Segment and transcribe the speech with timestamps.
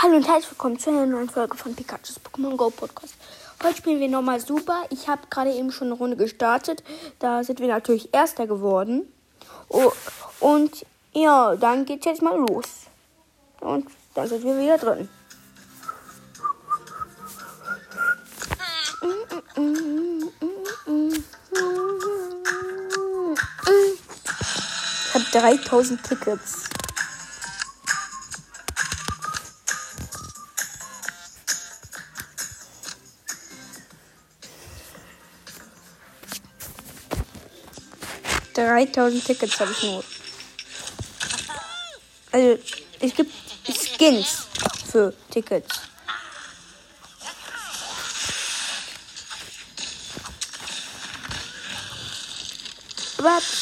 [0.00, 3.16] Hallo und herzlich willkommen zu einer neuen Folge von Pikachu's Pokémon Go Podcast.
[3.60, 4.84] Heute spielen wir nochmal super.
[4.90, 6.84] Ich habe gerade eben schon eine Runde gestartet.
[7.18, 9.12] Da sind wir natürlich Erster geworden.
[9.68, 9.90] Oh,
[10.38, 12.66] und ja, dann geht's jetzt mal los.
[13.58, 15.08] Und dann sind wir wieder drin.
[25.08, 26.67] Ich habe 3000 Tickets.
[38.58, 40.04] Dreitausend Tickets habe ich nur.
[42.32, 42.58] Also,
[42.98, 43.32] es gibt
[43.64, 44.48] Skins
[44.90, 45.82] für Tickets.
[53.18, 53.57] Was?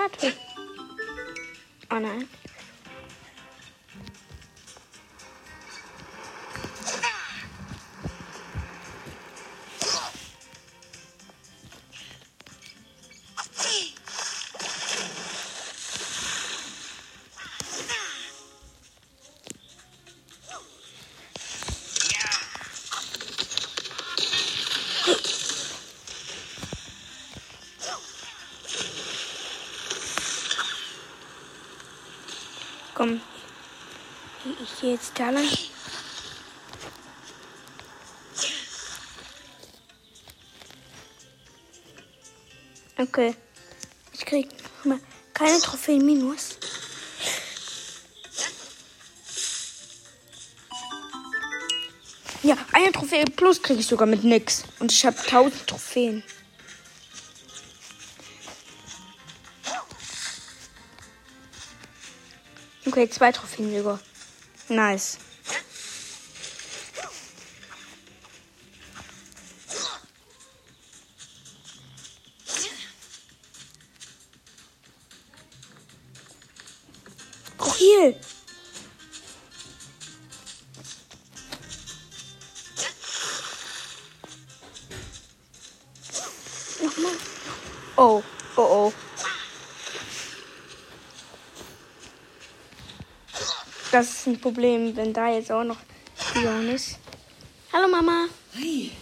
[0.00, 0.32] Nicht auf
[1.90, 2.26] meine
[34.80, 35.46] gehe jetzt da lang.
[42.96, 43.34] Okay.
[44.12, 44.48] Ich krieg
[44.84, 45.00] mal
[45.32, 46.58] keine Trophäen minus.
[52.42, 54.64] Ja, eine Trophäe plus kriege ich sogar mit nix.
[54.78, 56.22] Und ich habe 1000 Trophäen.
[62.86, 64.00] Okay, zwei Trophäen sogar.
[64.70, 65.29] Nice.
[94.30, 95.78] Ein Problem, wenn da jetzt auch noch
[96.34, 96.98] Leon ist.
[97.72, 98.26] Hallo Mama.
[98.54, 98.92] Hi.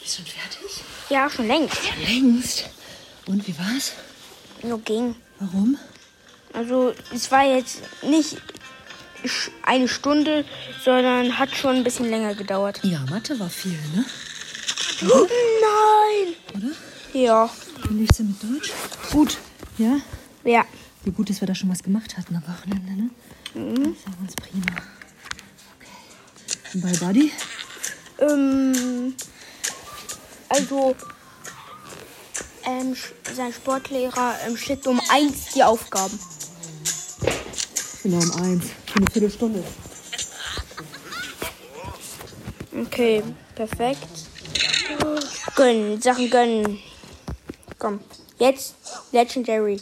[0.00, 0.82] Bist schon fertig?
[1.08, 1.78] Ja, schon längst.
[1.84, 2.70] Ja, längst.
[3.26, 3.92] Und wie war's?
[4.62, 5.14] Nur ging.
[5.38, 5.78] Warum?
[6.52, 8.36] Also es war jetzt nicht
[9.62, 10.44] eine Stunde,
[10.84, 12.80] sondern hat schon ein bisschen länger gedauert.
[12.82, 14.04] Ja, Mathe war viel, ne?
[15.10, 15.26] Oh,
[15.60, 16.34] nein!
[16.54, 16.74] Oder?
[17.18, 17.50] Ja.
[17.88, 18.72] Wie lief's denn mit Deutsch?
[19.10, 19.38] Gut.
[19.78, 20.00] Ja?
[20.44, 20.64] Ja.
[21.04, 23.10] Wie gut, dass wir da schon was gemacht hatten am Wochenende, ne?
[23.54, 24.82] Das ist ganz prima.
[25.78, 26.74] Okay.
[26.74, 27.32] Und bei Buddy?
[28.18, 29.14] Ähm,
[30.48, 30.96] also
[32.64, 32.96] ähm,
[33.34, 36.18] sein Sportlehrer ähm, schickt um eins die Aufgaben.
[38.02, 38.64] Genau um eins.
[38.86, 39.64] Für eine Viertelstunde.
[42.76, 43.22] Okay,
[43.54, 44.08] perfekt.
[45.54, 46.78] Gönnen, Sachen gönnen.
[47.78, 48.00] Komm,
[48.38, 48.74] jetzt
[49.12, 49.80] Legendary.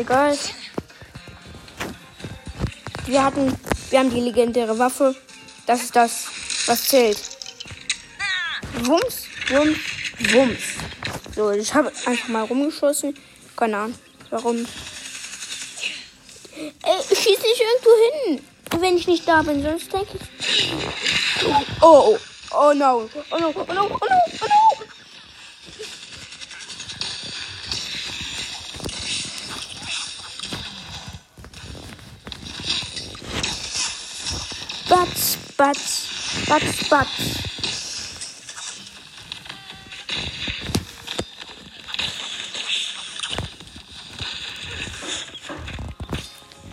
[0.00, 0.36] Egal.
[3.06, 3.58] Wir hatten,
[3.90, 5.14] wir haben die legendäre Waffe.
[5.66, 6.26] Das ist das,
[6.66, 7.18] was zählt.
[8.82, 9.78] Wumms, wumms,
[10.32, 10.58] wumms.
[11.34, 13.16] So, ich habe einfach mal rumgeschossen.
[13.56, 13.98] Keine Ahnung,
[14.30, 14.66] warum.
[16.56, 18.40] Ey, ich schieße nicht irgendwo hin,
[18.80, 20.74] wenn ich nicht da bin, sonst denke ich.
[21.46, 22.18] Oh, oh, oh
[22.52, 24.29] oh no, oh no, oh no, oh no.
[35.60, 36.08] Batz,
[36.48, 37.08] batz, batz.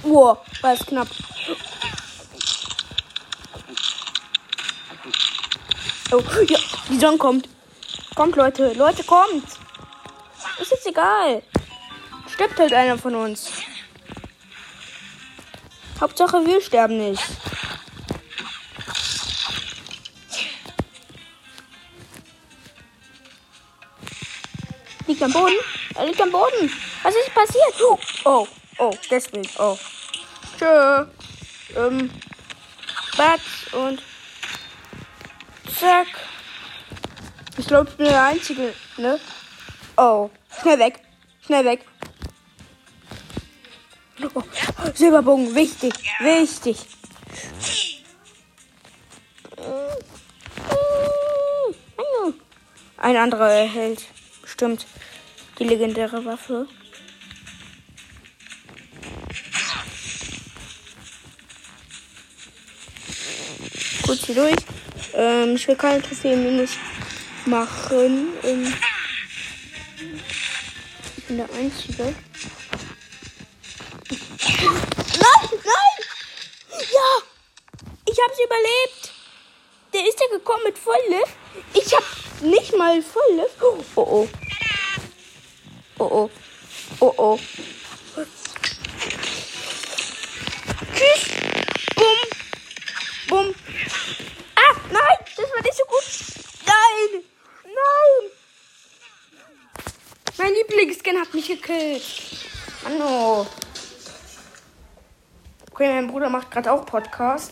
[0.03, 1.09] Wow, war es knapp.
[6.13, 6.57] Oh, ja,
[6.89, 7.49] die Sonne kommt.
[8.15, 8.71] Kommt, Leute.
[8.71, 9.43] Leute, kommt.
[10.61, 11.43] Ist jetzt egal.
[12.33, 13.51] Stirbt halt einer von uns.
[15.99, 17.21] Hauptsache, wir sterben nicht.
[25.27, 25.55] Am Boden.
[25.95, 26.71] Er liegt am Boden.
[27.03, 27.81] Was ist passiert?
[27.81, 28.47] Oh, oh,
[28.79, 29.47] oh deswegen.
[29.59, 29.77] Oh.
[30.57, 31.05] Tschö.
[31.75, 32.09] Ähm.
[33.17, 34.01] Batz und.
[35.79, 36.07] Zack.
[37.57, 39.19] Ich glaube, ich bin der Einzige, ne?
[39.97, 40.29] Oh.
[40.61, 40.99] Schnell weg.
[41.45, 41.85] Schnell weg.
[44.33, 44.43] Oh.
[44.93, 45.53] Silberbogen.
[45.53, 45.93] Wichtig.
[46.19, 46.77] Wichtig.
[52.97, 54.05] Ein anderer erhält.
[54.45, 54.87] Stimmt.
[55.59, 56.67] Die legendäre Waffe.
[64.07, 64.55] kurz hier durch.
[65.13, 66.71] Ähm, ich will keine Trophäen minus
[67.45, 68.29] machen.
[68.43, 68.73] Ähm,
[71.17, 72.03] ich bin der Einzige.
[72.03, 72.15] Nein,
[75.51, 75.97] nein!
[76.71, 77.21] Ja!
[78.05, 79.13] Ich hab's überlebt!
[79.93, 81.35] Der ist ja gekommen mit Volllift.
[81.73, 82.03] Ich hab
[82.41, 83.61] nicht mal Volllift.
[83.61, 84.01] Oh oh.
[84.01, 84.46] Oh
[86.03, 86.29] oh.
[86.99, 87.39] Oh oh.
[90.95, 91.27] Tschüss.
[91.95, 92.19] Bumm.
[93.27, 93.55] Bumm.
[94.55, 96.03] Ah, nein, das war nicht so gut.
[96.65, 97.23] Nein,
[97.63, 98.31] nein.
[100.37, 102.03] Mein Lieblingsskin hat mich gekillt.
[102.85, 103.47] Hallo.
[105.71, 107.51] Okay, mein Bruder macht gerade auch Podcast.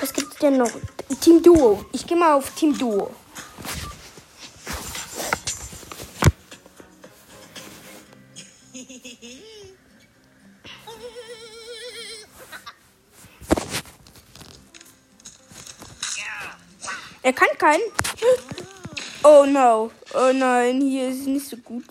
[0.00, 0.70] Was gibt's denn noch?
[1.20, 1.84] Team Duo.
[1.92, 3.12] Ich gehe mal auf Team Duo.
[17.62, 17.82] Keinen.
[19.22, 19.92] Oh no.
[20.14, 21.84] Oh nein, hier ist nicht so gut.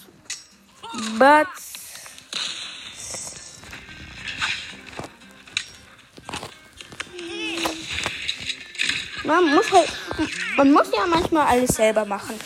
[1.18, 1.47] But.
[9.23, 9.89] Man muss halt.
[10.57, 12.38] Man muss ja manchmal alles selber machen.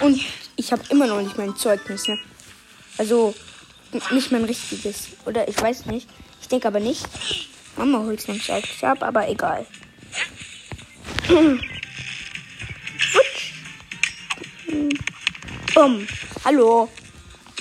[0.00, 0.24] Und
[0.68, 2.18] ich habe immer noch nicht mein Zeugnis, ne?
[2.98, 3.34] Also
[4.10, 5.08] nicht mein richtiges.
[5.24, 6.06] Oder ich weiß nicht.
[6.42, 7.08] Ich denke aber nicht.
[7.78, 9.64] Mama holt mein Zeugnis ab, aber egal.
[12.98, 13.54] Futsch.
[15.74, 16.06] Bumm.
[16.44, 16.90] Hallo.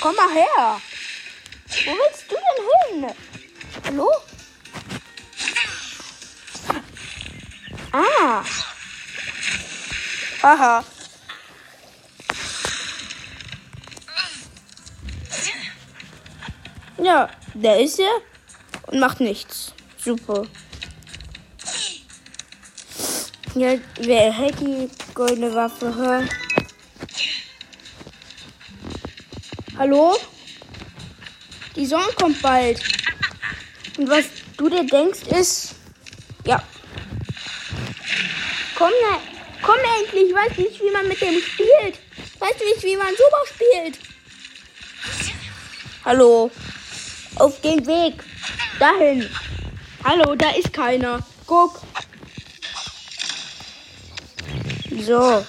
[0.02, 0.82] Komm mal her.
[1.86, 3.16] Wo willst du denn hin?
[3.86, 4.12] Hallo?
[7.94, 8.44] Ah.
[10.44, 10.97] Haha.
[16.98, 18.22] Ja, der ist er
[18.88, 19.74] und macht nichts.
[19.98, 20.44] Super.
[23.54, 25.94] Ja, wer hält die goldene Waffe?
[25.94, 26.24] Hör.
[29.78, 30.18] Hallo?
[31.76, 32.82] Die Sonne kommt bald.
[33.98, 34.26] Und was
[34.58, 35.76] du dir denkst ist.
[36.46, 36.64] Ja.
[38.76, 38.92] Komm,
[39.62, 40.30] komm endlich.
[40.30, 42.00] Ich weiß nicht, wie man mit dem spielt.
[42.40, 44.00] Weißt du nicht, wie man super spielt?
[46.06, 46.50] Hallo?
[47.40, 48.24] Auf den Weg.
[48.80, 49.30] Dahin.
[50.04, 51.20] Hallo, da ist keiner.
[51.46, 51.82] Guck.
[55.02, 55.46] So.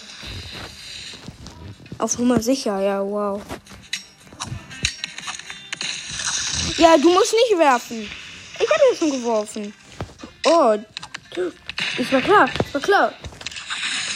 [1.99, 3.43] Auf Nummer sicher, ja, wow.
[6.77, 8.09] Ja, du musst nicht werfen.
[8.61, 9.75] Ich hatte schon geworfen.
[10.45, 10.77] Oh.
[11.99, 12.49] Es war klar.
[12.67, 13.13] Es war klar.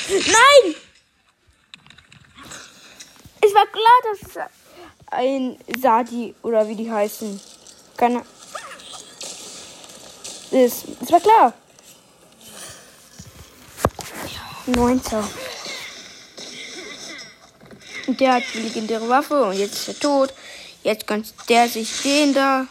[0.08, 0.74] Nein!
[3.40, 4.36] Es war klar, dass es
[5.10, 7.40] ein Sadi oder wie die heißen.
[8.02, 8.24] Keine.
[10.50, 11.54] Es, es war klar.
[14.66, 15.22] Neunter.
[18.08, 20.34] Und der hat die legendäre Waffe und jetzt ist er tot.
[20.82, 22.66] Jetzt kann der sich den da.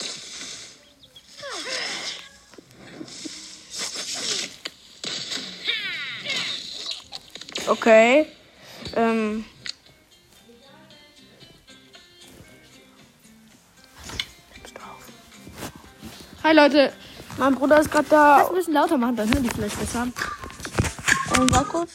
[7.68, 8.26] Okay.
[8.98, 9.46] Ähm.
[16.44, 16.92] Hi Leute,
[17.38, 18.48] Mein Bruder ist gerade da.
[18.48, 20.08] ein bisschen lauter machen, dann hören die vielleicht besser.
[21.40, 21.90] Und war kurz.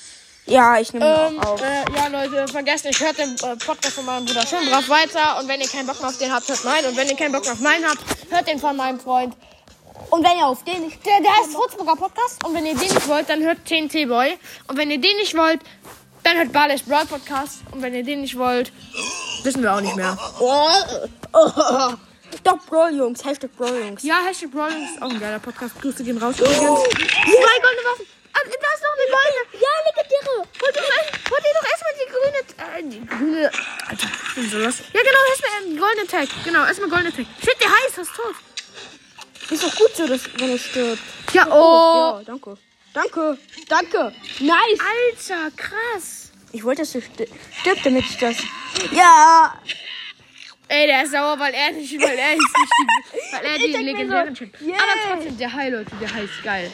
[0.47, 1.61] Ja, ich nehme Ähm, auch auf.
[1.63, 5.41] äh, ja Leute, vergesst nicht, hört den äh, Podcast von meinem Bruder schön brav weiter.
[5.41, 6.87] Und wenn ihr keinen Bock mehr auf den habt, hört meinen.
[6.87, 7.99] Und wenn ihr keinen Bock mehr auf meinen habt,
[8.31, 9.35] hört den von meinem Freund.
[10.11, 11.05] Und wenn ihr auf den nicht.
[11.05, 12.43] Der, der heißt Furzburger Podcast.
[12.45, 14.39] Und wenn ihr den nicht wollt, dann hört TNT Boy.
[14.69, 15.61] Und wenn ihr den nicht wollt,
[16.23, 17.59] dann hört Barley's Brawl Podcast.
[17.73, 18.73] Und wenn ihr den nicht wollt,
[19.43, 20.17] wissen wir auch nicht mehr.
[22.45, 23.25] Doch, Brawl Jungs.
[23.25, 24.03] Hashtag Brawl Jungs.
[24.03, 25.81] Ja, Hashtag Brawl ist auch ein geiler Podcast.
[25.81, 26.37] Grüße gehen raus.
[26.39, 26.59] Übrigens.
[26.59, 28.07] Zwei goldene Waffen.
[28.33, 29.63] Ah, da ist noch eine goldene.
[29.65, 30.37] Ja, legendäre.
[30.61, 30.83] Holt doch,
[31.47, 32.41] ihr doch erstmal die grüne.
[32.77, 33.51] Äh, die grüne.
[33.89, 34.75] Alter, ich bin so los.
[34.93, 36.29] Ja, genau, erstmal einen goldenen Tag.
[36.45, 37.27] Genau, erstmal goldenen Tag.
[37.43, 38.35] Shit, der heißt, das ist tot.
[39.51, 41.03] Ist doch gut so, dass, wenn er stirbt.
[41.33, 42.57] Ja, Oh, ja, danke.
[42.93, 43.39] Danke.
[43.69, 44.13] Danke.
[44.41, 44.81] Nice.
[44.81, 46.31] Alter, krass.
[46.53, 47.29] Ich wollte, dass du sti-
[47.61, 48.37] stirbst, damit ich das.
[48.93, 49.55] Ja.
[50.69, 54.35] Ey, der ist sauer, weil er nicht, weil er ist nicht weil er die legendären
[54.35, 54.75] so, yay.
[54.75, 56.71] Aber trotzdem, der High, Leute, der High ist geil.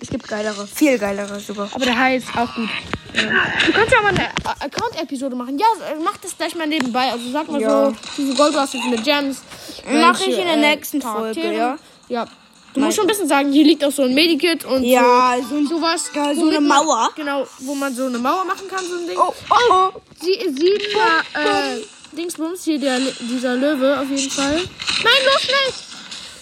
[0.00, 0.66] Es gibt geilere.
[0.66, 1.68] Viel geilere sogar.
[1.74, 2.68] Aber der High ist auch gut.
[3.14, 3.22] Ja.
[3.66, 4.28] Du kannst ja mal eine
[4.60, 5.58] Account-Episode machen.
[5.58, 5.66] Ja,
[6.04, 7.10] mach das gleich mal nebenbei.
[7.10, 7.90] Also sag mal Ja.
[7.90, 9.42] so, wie viel Gold du hast, wie viele Gems.
[9.90, 11.54] Mach ich in der äh, nächsten Folge, Charaktere.
[11.54, 11.78] ja?
[12.08, 12.26] Ja.
[12.74, 15.62] Du musst schon ein bisschen sagen, hier liegt auch so ein Medikit und Ja, so,
[15.62, 16.10] so sowas.
[16.14, 17.10] ja, so eine man- Mauer.
[17.16, 19.16] Genau, wo man so eine Mauer machen kann, so ein Ding.
[19.18, 19.54] Oh, oh,
[19.94, 20.00] oh.
[20.20, 21.78] Sie, siebener, äh,
[22.16, 24.56] Dingsbums, hier der, dieser Löwe auf jeden Fall.
[24.56, 25.70] Nein, los, schnell!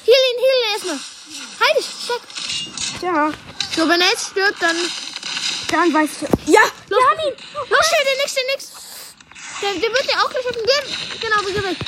[0.07, 1.01] Heal ihn, heal ihn erstmal.
[1.61, 2.23] Halt dich, stopp.
[3.03, 3.33] Ja.
[3.75, 4.77] So, wenn er jetzt stirbt, dann
[5.71, 6.27] Dann weißt du.
[6.53, 6.63] Ja.
[6.89, 7.37] Los, wir haben ihn.
[7.69, 8.75] Los, schnell, der nächste, der nächste.
[9.63, 10.87] Der, der wird dir auch den Gehen.
[11.21, 11.79] Genau, wir gehen weg.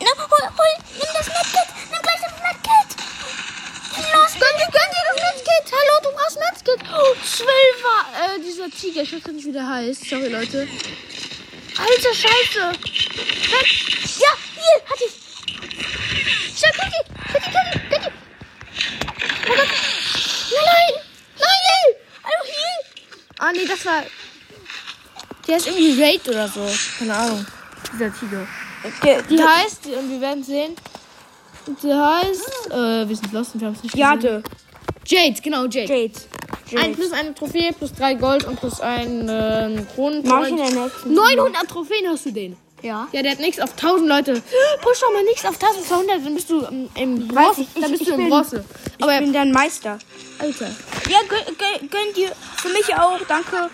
[0.00, 0.72] Na, hol, hol.
[0.98, 1.68] Nimm das Medkit.
[1.90, 2.90] Nimm gleich das Medkit.
[4.12, 5.66] Los, gönn dir, gönn dir das Netzkit.
[5.70, 6.80] Hallo, du brauchst Netzkit.
[6.90, 7.98] Oh, Zwölfer.
[8.18, 10.08] Äh, dieser Tiger, ich weiß gar nicht, wie der heißt.
[10.08, 10.66] Sorry, Leute.
[11.80, 12.72] Alter, Scheiße.
[12.72, 13.68] Weg.
[14.18, 15.14] Ja, hier, hatte ich.
[16.58, 17.02] Schnell, kill die,
[17.88, 18.12] kill die.
[19.48, 19.68] Oh Gott.
[20.52, 20.92] Nein, nein.
[21.38, 21.94] Nein.
[22.22, 22.78] Hallo, hier.
[23.38, 24.02] Ah, nee, das war...
[25.46, 26.70] Der ist irgendwie Raid oder so.
[26.98, 27.46] Keine Ahnung.
[27.92, 28.46] Dieser Tiger.
[29.02, 30.76] Der, Die heißt, und wir werden sehen,
[31.82, 34.06] die heißt, äh, wir sind lost und wir haben es nicht gesehen.
[34.06, 34.42] Jade.
[35.06, 35.92] Jade, genau, Jade.
[35.92, 36.20] Jade.
[36.72, 36.94] Ein Jade.
[36.94, 40.22] plus eine Trophäe, plus drei Gold und plus ein ähm, Kronen.
[40.26, 41.14] Mach ich in der nächsten.
[41.14, 42.56] 900 Trophäen hast du den.
[42.82, 43.08] Ja.
[43.12, 44.32] Ja, der hat nichts auf 1000 Leute.
[44.82, 47.60] Push doch mal nichts auf 1200, dann bist du ähm, im Weiß Bronze.
[47.62, 48.64] ich, ich- Dann bist ich du im bin- Bronze.
[49.00, 49.98] Aber, Ich bin dein Meister.
[50.38, 50.70] Alter.
[51.10, 52.30] Ja, gönn, gönn, gönn dir.
[52.56, 53.18] Für mich auch.
[53.28, 53.68] Danke.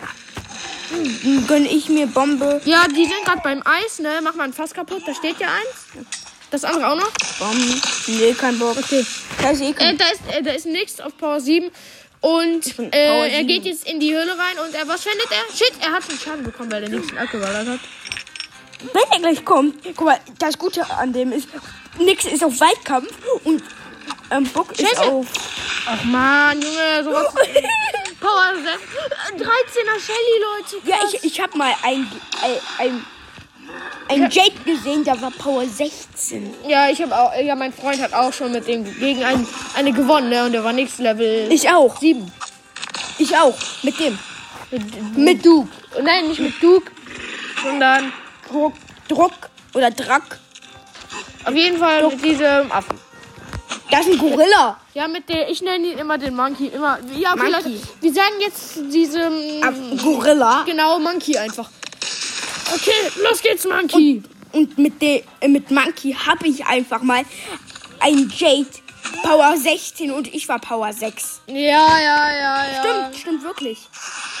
[0.89, 2.61] Hm, Gönn ich mir Bombe.
[2.65, 4.19] Ja, die sind gerade beim Eis, ne?
[4.23, 6.05] Mach mal ein Fass kaputt, da steht ja eins.
[6.49, 7.11] Das andere auch noch.
[7.39, 7.75] Bombe.
[8.07, 8.77] Nee, kein Bock.
[8.77, 9.05] Okay.
[9.41, 11.69] Da ist eh Äh, kein da ist, äh, da ist nichts auf Power 7.
[12.21, 13.47] Und äh, er 7.
[13.47, 15.55] geht jetzt in die Höhle rein und er, was findet er?
[15.55, 17.79] Shit, er hat einen Schaden bekommen, weil er nichts abgeballert hat.
[18.93, 21.47] Wenn er gleich kommt, guck mal, das Gute an dem ist,
[21.99, 23.11] nix ist auf Weitkampf
[23.43, 23.63] und
[24.31, 25.03] ähm, Bock ist Scheiße.
[25.03, 25.27] auf.
[25.87, 27.33] Ach man, Junge, sowas.
[28.19, 29.43] Power 6.
[29.43, 30.87] 13er Shelly, Leute.
[30.87, 31.13] Ja, krass.
[31.13, 32.07] ich, ich hab mal ein,
[32.41, 33.05] ein, ein,
[34.09, 36.53] ein Jade gesehen, der war Power 16.
[36.67, 39.91] Ja, ich habe auch, ja, mein Freund hat auch schon mit dem gegen einen, eine
[39.91, 40.45] gewonnen, ne?
[40.45, 41.99] Und der war nächstes Level Ich auch.
[41.99, 42.31] 7.
[43.19, 43.55] Ich auch.
[43.83, 44.17] Mit dem.
[44.71, 45.69] Mit, Mit Duke.
[46.03, 46.91] nein, nicht mit Duke,
[47.63, 48.11] sondern
[48.49, 48.73] Druck.
[49.07, 49.33] Druck
[49.73, 50.39] oder Drack.
[51.45, 52.97] auf jeden Fall mit diesem Affen.
[53.89, 54.77] Das ist ein Gorilla.
[54.93, 56.67] Ja, mit der, ich nenne ihn immer den Monkey.
[56.67, 57.51] Immer, ja, Monkey.
[57.51, 60.63] Leute, wir sagen jetzt diesem, Gorilla.
[60.65, 61.69] genau, Monkey einfach.
[62.73, 64.23] Okay, los geht's, Monkey.
[64.53, 67.23] Und mit, de, äh, mit Monkey habe ich einfach mal
[67.99, 68.67] ein Jade
[69.23, 71.41] Power 16 und ich war Power 6.
[71.47, 72.79] ja, ja, ja, ja.
[72.79, 73.79] Stimmt, stimmt wirklich.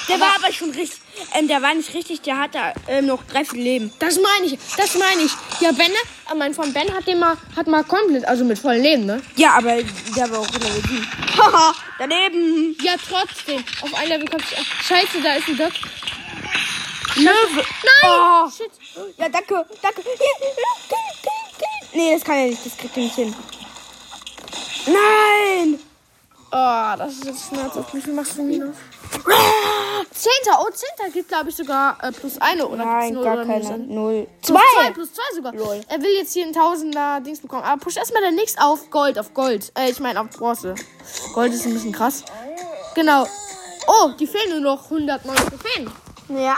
[0.09, 0.99] Der war aber schon richtig.
[1.33, 3.91] Ähm, der war nicht richtig, der hatte ähm, noch drei viel Leben.
[3.99, 5.31] Das meine ich, das meine ich.
[5.59, 8.83] Ja, Ben, äh, mein Freund Ben hat den mal, hat mal komplett, also mit vollem
[8.83, 9.21] Leben, ne?
[9.35, 9.77] Ja, aber
[10.15, 11.01] der war auch in der Regie.
[11.37, 12.75] Haha, daneben.
[12.81, 13.63] Ja, trotzdem.
[13.81, 15.73] Auf ein Level kommt Scheiße, da ist ein Duck.
[17.17, 17.63] Löwe.
[17.83, 18.03] Nein!
[18.03, 18.49] Oh.
[18.49, 18.71] Shit.
[19.17, 20.01] Ja, danke, danke.
[21.93, 22.65] Nee, das kann er nicht.
[22.65, 23.35] Das kriegt er nicht hin.
[24.85, 25.79] Nein!
[26.49, 27.93] Oh, das ist jetzt schmerzhaft.
[27.93, 28.75] Wie viel machst du minus?
[30.11, 30.59] Zehnter.
[30.61, 32.67] Oh, Zehnter gibt, glaube ich, sogar äh, plus eine.
[32.67, 33.77] Oder Nein, null gar oder keine.
[33.79, 34.27] Null.
[34.41, 34.81] Plus Zwei!
[34.81, 35.53] zwei, plus zwei sogar.
[35.53, 35.81] Lol.
[35.89, 37.63] Er will jetzt hier ein Tausender Dings bekommen.
[37.63, 39.71] Aber push erstmal der nächst auf Gold, auf Gold.
[39.77, 40.75] Äh, ich meine auf Bronze.
[41.33, 42.23] Gold ist ein bisschen krass.
[42.95, 43.27] Genau.
[43.87, 45.91] Oh, die fehlen nur noch 190 Trophäen.
[46.29, 46.57] Ja,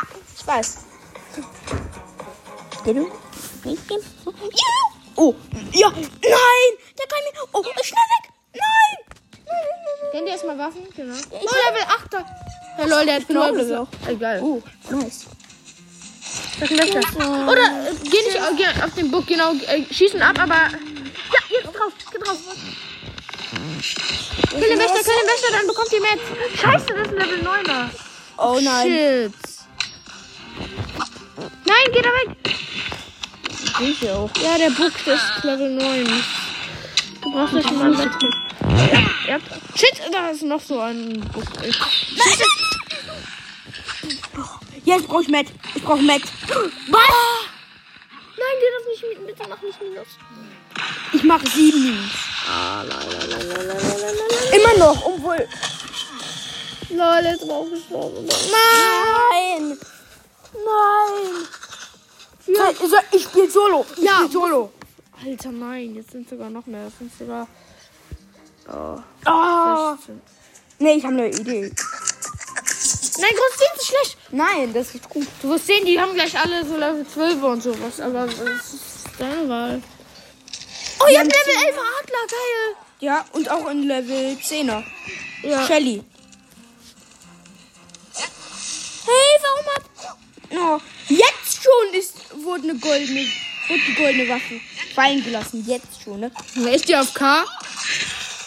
[0.50, 0.78] weiß.
[5.16, 5.36] Oh,
[5.74, 5.90] ja!
[5.92, 6.72] Nein!
[6.98, 7.42] Der kann mir.
[7.54, 8.32] Oh, schnell weg!
[8.54, 8.98] Nein!
[10.12, 10.88] Kennt ihr erstmal Waffen?
[10.96, 11.16] Genau.
[11.30, 12.26] Oh, Level 8.
[12.78, 13.88] Ja, lol, der hat Knoblauch.
[14.02, 14.42] Level Egal.
[14.42, 15.26] Oh, nice.
[16.60, 17.48] Das ist ein Wächter.
[17.48, 19.54] Oder äh, geh nicht auf, geh auf den Book, genau.
[19.68, 20.56] Äh, schießen ab, aber.
[20.56, 21.94] Ja, jetzt drauf.
[22.12, 22.38] Geh drauf.
[24.50, 26.22] Kill den Wächter, kill den Wächter, dann bekommt ihr Metz.
[26.60, 27.90] Scheiße, das ist ein Level 9er.
[28.38, 28.88] Oh nein.
[28.88, 29.59] Shit.
[31.66, 32.56] Nein, geh da weg!
[33.82, 34.30] Ich auch.
[34.42, 36.06] Ja, der Bug ist Level 9.
[37.22, 38.10] Du brauchst nicht mal weg.
[38.92, 39.40] Ja, ja.
[39.76, 41.48] Shit, da ist noch so ein Bux.
[44.86, 45.46] Jetzt brauch ich Matt.
[45.76, 46.22] Ich brauch Matt.
[46.22, 47.10] Was?
[48.38, 49.28] Nein, geh das nicht mit.
[49.28, 50.08] Bitte mach nicht Minus.
[51.14, 52.12] Ich mach sieben Minus.
[52.50, 52.84] Ah,
[54.56, 55.48] Immer noch, obwohl.
[56.90, 58.12] Lol, jetzt brauch ich noch.
[58.52, 59.78] Nein!
[60.54, 61.48] Nein!
[62.46, 63.86] So, ich spiele Solo.
[63.96, 64.16] Ich Ja.
[64.18, 64.72] spiel Solo.
[65.26, 66.88] Alter, nein, jetzt sind sogar noch mehr.
[66.88, 67.48] Es sind sogar.
[68.68, 69.96] Oh, Oh.
[69.96, 70.22] 16.
[70.80, 71.72] Nee, ich habe eine Idee.
[73.22, 74.18] Nein, Großdienst ist schlecht.
[74.32, 75.28] Nein, das ist gut.
[75.42, 78.00] Du wirst sehen, die haben gleich alle so Level 12 und sowas.
[78.00, 78.84] Aber das ist
[79.18, 79.82] deine Wahl.
[81.02, 82.76] Oh, ihr habt Level 11 Adler, geil.
[83.02, 84.84] Ja, und auch in Level 10er.
[85.44, 85.66] Ja.
[85.68, 86.04] Shelly.
[88.14, 89.69] Hey, warum.
[90.52, 93.28] Oh, jetzt schon ist, wurde eine goldene.
[93.68, 94.60] Wurde die goldene Waffe
[94.96, 95.64] fallen gelassen.
[95.68, 96.32] Jetzt schon, ne?
[96.56, 97.44] Wer ist die auf K?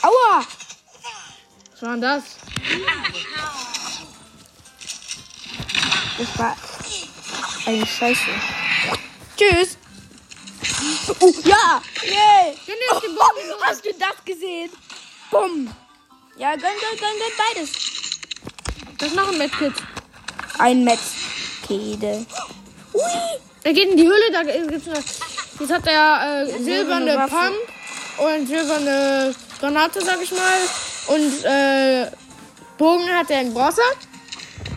[0.03, 0.45] Aua!
[1.73, 2.25] Was war denn das?
[6.19, 6.57] Das war
[7.67, 8.21] eine Scheiße.
[9.37, 9.79] Tschüss.
[11.21, 11.83] Oh, ja!
[12.05, 12.57] Yay!
[13.23, 13.51] Boden.
[13.59, 14.71] Oh, hast du das gesehen?
[15.31, 15.75] Bumm!
[16.37, 17.71] Ja, gönn, gönn, gönn, gönn beides.
[18.99, 19.75] Das ist noch ein Medkit.
[20.59, 20.85] Ein
[21.73, 22.27] Metzkede.
[22.95, 23.03] Ui!
[23.65, 24.99] Er geht in die Höhle, da gibt's eine,
[25.61, 27.37] Jetzt hat er äh, silberne Waffe.
[27.37, 30.61] Pump und silberne Granate, sag ich mal.
[31.07, 32.11] Und äh,
[32.79, 33.83] Bogen hat er in Bronze.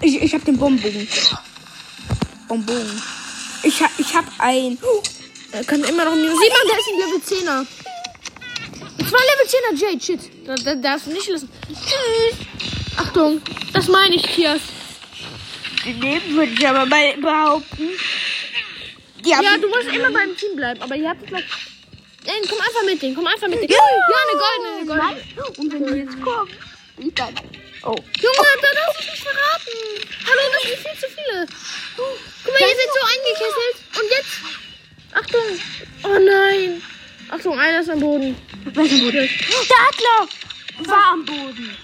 [0.01, 1.07] Ich, ich hab den Bombenbogen.
[2.47, 3.01] Bombenbogen.
[3.63, 4.77] Ich hab, ich hab ein.
[5.51, 7.67] Er kann immer noch Minus 7 machen, der ist ein Level 10er.
[8.99, 10.19] Das war Level 10er Jade, shit.
[10.45, 11.49] Da, da darfst du nicht lassen.
[11.67, 12.47] Tschüss.
[12.97, 13.41] Achtung,
[13.73, 14.61] das meine ich, Kias.
[15.85, 17.89] Den würde ich aber mal behaupten.
[19.23, 21.43] Ja, du musst immer beim Team bleiben, aber ihr habt es gleich.
[22.25, 23.71] Nein, komm einfach mit denen, komm einfach mit denen.
[23.71, 23.79] Ja.
[23.79, 25.59] eine goldene, eine goldene.
[25.59, 26.49] Und wenn die jetzt kommen,
[26.97, 27.35] ich dann.
[27.83, 27.95] Oh.
[28.19, 29.73] Junge, da darfst du nicht verraten.
[30.25, 31.45] Hallo, das sind viel zu viele.
[31.95, 33.77] Guck mal, ihr seid so eingekesselt.
[33.99, 34.65] Und jetzt.
[35.13, 35.59] Achtung.
[36.03, 36.81] Oh nein.
[37.29, 38.35] Achtung, einer ist am Boden.
[38.73, 39.29] Welchen Boden?
[39.69, 41.77] Der Adler war am Boden.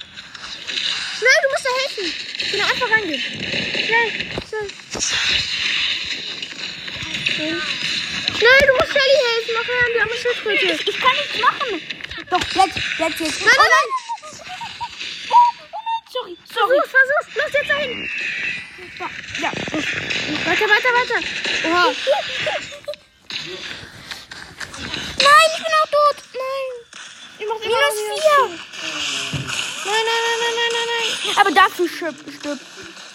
[1.22, 2.08] Schnell, du musst da helfen.
[2.52, 3.22] Genau, einfach reingehen.
[3.22, 4.10] Schnell,
[4.50, 4.70] schnell.
[8.40, 8.62] Schnell.
[8.66, 9.54] Du musst Shelly helfen.
[9.54, 10.66] Mach her an die arme Schildkröte.
[10.90, 11.70] Ich kann nichts machen.
[12.28, 13.40] Doch, jetzt, jetzt, jetzt.
[13.42, 13.88] Nein, nein, nein.
[15.30, 15.36] Oh,
[15.72, 16.78] oh nein, sorry, sorry.
[16.80, 17.26] Versuch, versuch.
[17.36, 18.10] Los jetzt dahin.
[19.42, 19.52] Ja.
[20.50, 21.20] Weiter, weiter, weiter.
[21.68, 21.86] Oha.
[25.22, 26.18] Nein, ich bin auch tot.
[26.34, 26.70] Nein.
[27.38, 28.42] Ich mach Minus vier.
[29.84, 30.31] Nein, nein, nein,
[31.40, 32.24] Aber dafür stirbt,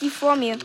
[0.01, 0.59] die vor mir.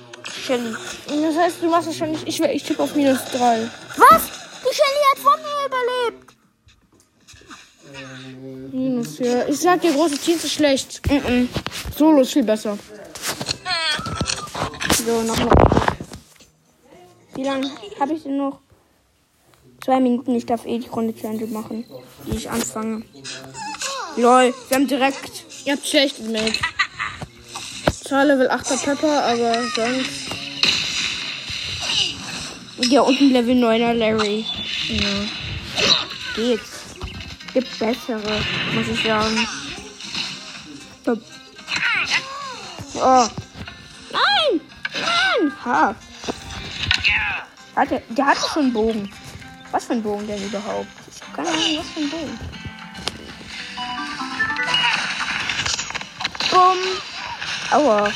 [0.46, 0.76] Shelly.
[1.08, 2.28] Das heißt, du machst nicht.
[2.28, 3.70] Ich, ich tippe auf minus drei.
[3.98, 4.22] Was?
[4.62, 6.32] Die Shelly hat vor mir überlebt.
[8.72, 9.48] Minus vier.
[9.50, 11.02] Ich sag dir, große Teams ist schlecht.
[11.10, 11.50] Mhm.
[11.98, 12.78] Solo ist viel besser.
[15.06, 15.56] So, noch mal.
[17.36, 18.60] Wie lange habe ich denn noch?
[19.84, 20.36] Zwei Minuten.
[20.36, 21.86] Ich darf eh die Runde zu Ende machen,
[22.26, 23.04] die ich anfange.
[24.16, 25.46] Lol, wir haben direkt.
[25.66, 26.54] Ihr habt schlecht Mate.
[28.12, 30.10] Zwar Level 8er Pepper, aber sonst.
[32.90, 34.46] Ja, und ein Level 9er Larry.
[34.90, 35.08] Ja.
[36.36, 36.98] Geht's.
[37.54, 38.42] Gibt bessere,
[38.74, 39.48] muss ich sagen.
[42.96, 43.30] Oh.
[44.12, 44.62] Nein!
[45.00, 45.54] Nein!
[45.64, 45.96] Ha.
[47.78, 49.10] Hatte, der hatte schon einen Bogen.
[49.72, 50.88] Was für ein Bogen denn überhaupt?
[51.10, 52.40] Ich hab keine Ahnung, was für ein Bogen.
[56.52, 57.11] Bumm.
[57.72, 58.12] Aua.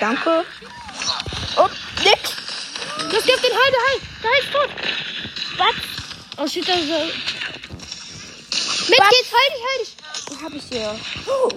[0.00, 0.44] Danke.
[1.56, 1.68] Oh,
[2.02, 2.20] nix.
[3.10, 4.00] Das gibt den Heide, Heil.
[4.22, 4.70] Der Heil ist tot.
[5.56, 5.74] Was?
[6.36, 6.88] Oh shit, da ist.
[8.88, 9.94] Mit geht's, halt dich, halt dich.
[10.42, 11.00] Hab ich hier.
[11.26, 11.48] Oh.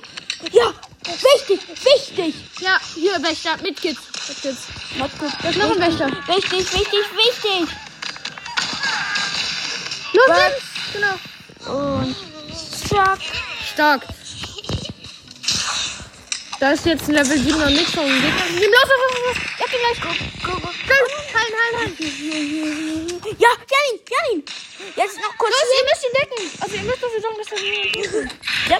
[0.52, 0.74] Ja,
[1.06, 2.36] wichtig, wichtig.
[2.60, 4.02] Ja, hier, Wächter, mit Kids.
[4.28, 4.67] Mit Kids.
[4.97, 5.34] Warte kurz.
[5.41, 6.08] Da ist noch ein Wächter.
[6.28, 7.76] Wichtig, wichtig, wichtig.
[10.13, 10.54] Los, Was?
[10.93, 11.15] Genau.
[11.74, 12.15] Und
[12.89, 13.19] zack.
[13.74, 14.02] Stark.
[16.62, 18.30] Da ist jetzt ein Level 7 noch nichts vom Gegner.
[18.30, 19.38] Los, los, los, los.
[19.58, 20.00] Ja, geh gleich.
[20.00, 20.10] Go,
[20.45, 20.69] go, go.
[21.34, 22.00] Halt, halt, halt.
[23.39, 24.45] Ja, Janin, Janin.
[24.95, 25.50] Jetzt noch kurz.
[25.50, 26.43] Los, ihr müsst ihn decken.
[26.62, 28.30] Also, ihr müsst dafür sorgen, dass er niemand tut.
[28.69, 28.78] Ja.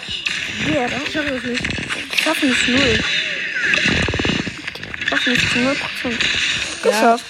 [0.71, 1.63] Ja, Ich schaffe das nicht.
[2.23, 2.99] Schaffen ist null.
[5.09, 6.21] Schaffen ist zu null Prozent.
[6.83, 7.25] Geschafft.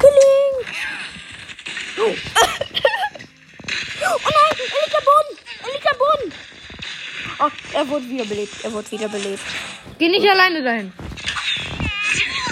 [0.00, 0.72] Gelingt.
[1.98, 2.00] Oh.
[4.08, 5.36] oh nein, er liegt am Boden.
[5.64, 6.32] Er liegt am Boden.
[7.40, 8.64] Oh, er wurde wiederbelebt.
[8.64, 9.42] Er wurde wiederbelebt.
[9.98, 10.92] Geh nicht alleine dahin.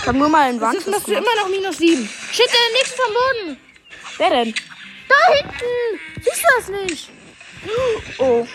[0.00, 1.06] Ich hab nur mal einen Das ist Wand.
[1.08, 2.08] du immer noch minus 7.
[2.32, 3.56] Shit, der nächste vom Boden.
[4.18, 4.54] Wer denn?
[5.08, 6.00] Da hinten.
[6.22, 7.08] Siehst du das nicht?
[8.18, 8.46] Oh.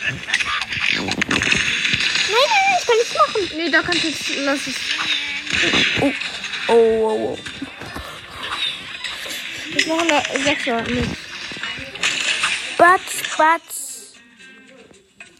[0.00, 0.18] Nein,
[2.30, 3.42] nein, nein, ich kann nichts machen.
[3.56, 4.36] Nee, da kannst du jetzt.
[4.38, 4.76] Lass es.
[6.00, 6.12] Oh,
[6.68, 7.34] oh, oh.
[7.34, 7.38] oh.
[9.74, 10.90] Das ist noch eine 6er.
[10.90, 11.04] Nee.
[12.78, 13.87] Batz, Batz.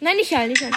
[0.01, 0.75] Nein, nicht halt, nicht halt.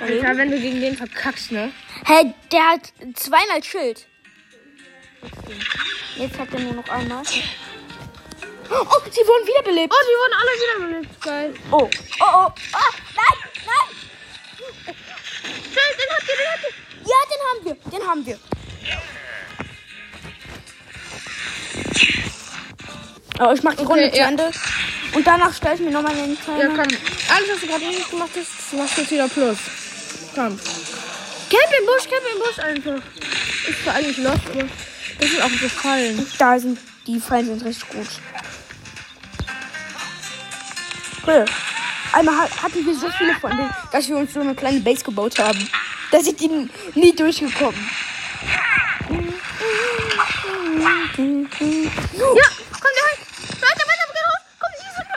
[0.00, 1.72] Alter, wenn du gegen den verkackst, ne?
[2.06, 4.06] Hä, der hat zweimal Schild.
[6.16, 7.22] Jetzt hat er nur noch einmal.
[8.70, 9.92] Oh, sie wurden wiederbelebt.
[9.92, 11.20] Oh, die wurden alle wiederbelebt.
[11.20, 11.54] Geil.
[11.70, 11.88] Oh,
[12.20, 12.52] oh, oh.
[12.72, 13.88] Ah, nein, nein.
[15.44, 16.72] Schnell, den habt ihr, den habt ihr.
[17.04, 17.74] Ja, den haben wir.
[17.90, 18.38] Den haben wir.
[23.40, 24.28] Oh, ich mach die Runde Okay, zu ja.
[24.28, 24.50] Ende.
[25.14, 26.68] Und danach stelle ich mir nochmal den Ja, Timer.
[26.68, 26.78] komm.
[26.78, 29.58] Alles, was du gerade richtig gemacht hast, machst du jetzt wieder plus.
[30.34, 30.58] Komm.
[31.50, 33.06] Camp im Busch, camp im Busch einfach.
[33.68, 34.64] Ist zwar eigentlich lost, aber
[35.18, 36.26] das ist auch gefallen.
[36.38, 38.06] Da sind die Fallen sind richtig gut.
[41.26, 41.44] Cool.
[42.12, 45.02] Einmal hat- hatten wir so viele von denen, dass wir uns so eine kleine Base
[45.04, 45.68] gebaut haben.
[46.10, 47.88] Da sind die nie durchgekommen.
[49.08, 53.20] Ja, komm, der halt.
[53.60, 54.42] Weiter, weiter, geh raus.
[54.58, 55.08] Komm, die sind.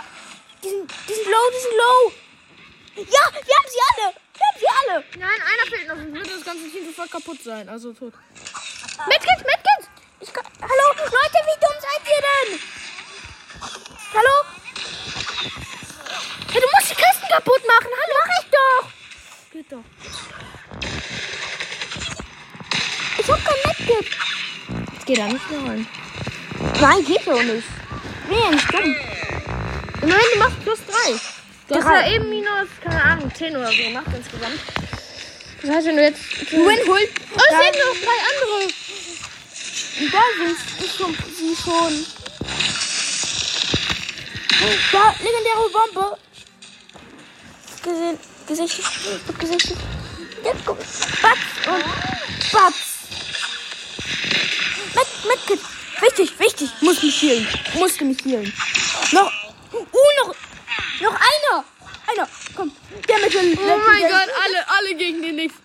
[0.63, 2.01] Die sind, die sind low, die sind low.
[2.95, 4.07] Ja, wir haben sie alle.
[4.35, 5.03] Wir haben sie alle.
[5.19, 7.67] Nein, einer fehlt noch, sonst würde das ganze Team sofort kaputt sein.
[7.69, 8.13] Also tot.
[9.07, 9.83] Medkit, Medkit!
[10.21, 12.59] Ich kann, hallo, Leute, wie dumm seid ihr denn?
[14.13, 14.35] Hallo?
[16.51, 17.91] Hey, du musst die Kisten kaputt machen.
[17.99, 18.85] Hallo, mach ich doch.
[19.51, 19.85] Geht doch.
[23.17, 24.07] Ich hab kein Medkit.
[24.93, 25.87] Jetzt geht da nicht mehr rein.
[26.81, 27.67] Nein, geht doch nicht.
[28.29, 28.95] Nee, nicht dumm.
[30.05, 31.19] Immerhin, du machst plus 3.
[31.67, 32.01] Du hast Drei.
[32.01, 34.59] ja eben minus, keine Ahnung, 10 oder so gemacht insgesamt.
[35.63, 36.51] Das heißt, wenn du jetzt.
[36.51, 37.09] Win holt.
[37.33, 38.71] Oh, es leben noch drei andere.
[40.11, 42.05] Da sind schon, sie schon.
[44.91, 46.17] Da, legendäre Bombe.
[47.81, 48.85] Gesehen, gesichtet,
[49.25, 49.77] wird gesichtet.
[50.43, 50.77] Jetzt guck.
[50.77, 51.83] Batz und
[52.51, 52.75] Batz.
[54.93, 55.07] Mit,
[55.49, 55.59] mit,
[56.01, 56.69] wichtig, wichtig.
[56.81, 57.47] Muss mich healen.
[57.73, 58.53] Musste mich healen.
[59.11, 59.31] Noch,
[59.79, 60.35] uh, noch,
[61.01, 61.63] noch einer.
[62.07, 62.71] Einer, komm.
[63.07, 65.57] Der mit dem Oh mein Gott, alle, alle gegen den nichts.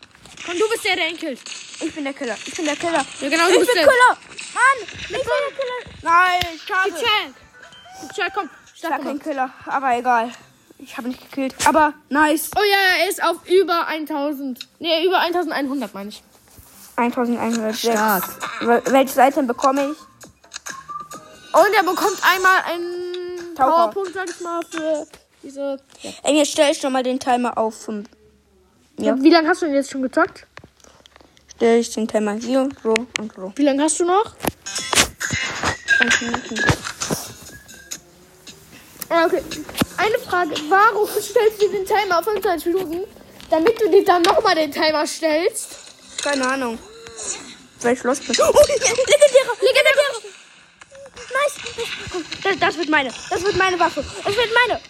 [0.46, 1.40] Komm, du bist der, der killt.
[1.83, 2.37] Ich bin der Killer.
[2.46, 3.05] Ich bin der Killer.
[3.20, 3.83] Ja, genau, ich du bin bist der.
[3.85, 4.16] Killer.
[4.55, 5.99] Mann, ich bin der Killer.
[6.03, 6.90] Nein, schade.
[6.92, 8.14] Chad.
[8.16, 8.51] Chad, komm.
[8.75, 9.18] Ich war kein.
[9.18, 10.31] Killer, aber egal.
[10.79, 11.55] Ich habe nicht gekillt.
[11.66, 12.51] Aber nice.
[12.57, 14.59] Oh ja, er ist auf über 1000.
[14.79, 16.23] Nee, über 1100 meine ich.
[16.96, 17.81] 1106.
[17.81, 18.25] Stark.
[18.61, 19.99] Wel- Welches Item bekomme ich?
[21.53, 23.10] Und er bekommt einmal einen Taucher.
[23.61, 25.07] Powerpunkt, sag ich mal, für
[25.42, 25.79] diese.
[26.03, 26.11] Ja.
[26.25, 28.09] Ey, jetzt stelle ich schon mal den Timer auf 5.
[28.99, 29.16] Ja.
[29.20, 30.46] Wie lange hast du denn jetzt schon gezockt?
[31.57, 33.53] Stelle ich den Timer hier, so und so.
[33.57, 34.35] Wie lange hast du noch?
[35.99, 36.61] 20 Minuten.
[39.09, 39.42] Okay.
[39.96, 40.55] Eine Frage.
[40.68, 43.05] Warum stellst du den Timer auf 25 Minuten?
[43.51, 45.77] Damit du dir dann nochmal den Timer stellst.
[46.23, 46.79] Keine Ahnung.
[47.81, 48.37] Weil ich los bin.
[48.40, 50.39] Oh, legendäre, legendäre.
[51.33, 52.59] Nice.
[52.59, 53.12] Das, wird meine.
[53.31, 54.05] Das wird meine Waffe.
[54.25, 54.81] Das wird meine.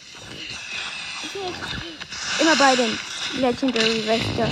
[2.40, 2.98] Immer bei den
[3.34, 4.46] Legendary Wächter.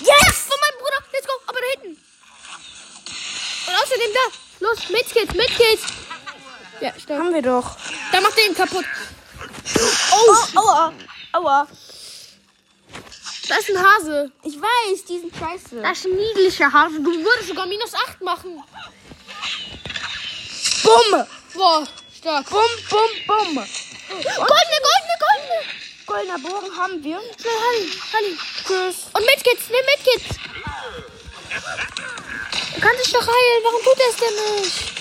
[0.00, 0.36] Yes!
[0.48, 1.00] Von meinem Bruder.
[1.12, 1.32] Let's go.
[1.46, 2.00] Aber da hinten.
[3.66, 4.24] Und außerdem da.
[4.60, 5.80] Los, Medkit, Medkit.
[6.80, 7.18] Ja, stark.
[7.18, 7.76] Haben wir doch.
[8.12, 8.84] Da macht er ihn kaputt.
[10.10, 10.92] Oh, aua.
[11.32, 11.68] Aua.
[13.48, 14.30] Da ist ein Hase.
[14.42, 15.80] Ich weiß, die sind scheiße.
[15.80, 17.00] Das ist ein niedlicher Hase.
[17.00, 18.62] Du würdest sogar minus 8 machen.
[20.82, 21.26] Bumm.
[21.54, 22.48] Boah, stark.
[22.50, 23.54] Bum, bum, bum.
[23.56, 25.58] Goldene, goldene, goldene.
[26.06, 27.20] Goldener Bogen haben wir.
[27.40, 28.38] Schnell, Halli, Halli.
[28.66, 29.06] Tschüss.
[29.12, 30.38] Und Medkits, nimm Medkits.
[32.80, 33.64] kann sich doch heilen.
[33.64, 34.98] Warum tut er es denn nicht?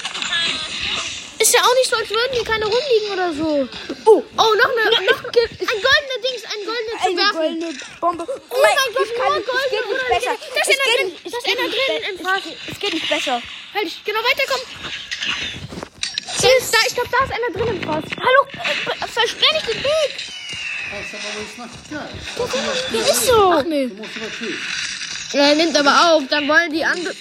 [1.47, 3.69] Ist ja auch nicht so, als würden hier keine rumliegen oder so.
[4.03, 7.39] Oh, Oh, noch eine, noch ein goldener Dings, ein goldener zu eine werfen.
[7.39, 8.25] goldene Bombe.
[8.27, 10.35] Oh mein Gott, ich kann nur nicht, es geht goldene nicht besser.
[10.35, 11.07] Da ist Es einer geht drin.
[11.07, 12.15] nicht- Da es ist einer drin im
[12.67, 13.41] es- geht nicht besser.
[13.73, 14.67] Halt dich, genau, weiterkommen.
[16.71, 18.03] Da, ich glaube, da ist einer drin im Fass.
[18.17, 20.11] Hallo, äh, versperr nicht den Weg.
[22.91, 23.51] Der ist so.
[23.53, 23.87] Ach nee.
[23.87, 24.53] Mostra aqui.
[25.33, 27.15] Er nimmt aber auf, dann wollen die anderen...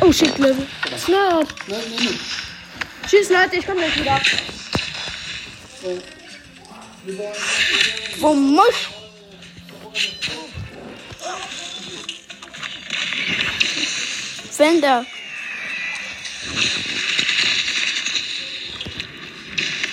[0.00, 0.54] Oh shit, não,
[1.08, 1.46] não.
[3.08, 4.20] Tschüss, Leute, ich komme gleich wieder.
[8.18, 8.74] Wo muss?
[14.50, 15.06] Fender.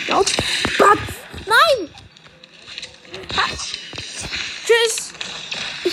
[0.07, 0.99] Ja, Batz.
[1.45, 1.89] Nein!
[3.35, 3.43] Ha.
[4.65, 5.13] Tschüss.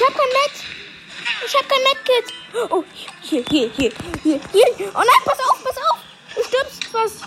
[0.03, 1.47] Ich hab kein Met.
[1.47, 2.35] Ich hab kein Medkit.
[2.71, 2.85] Oh,
[3.23, 3.93] hier, hier, hier,
[4.25, 4.91] hier, hier.
[4.95, 5.99] Oh nein, pass auf, pass auf.
[6.35, 7.21] Du stirbst fast.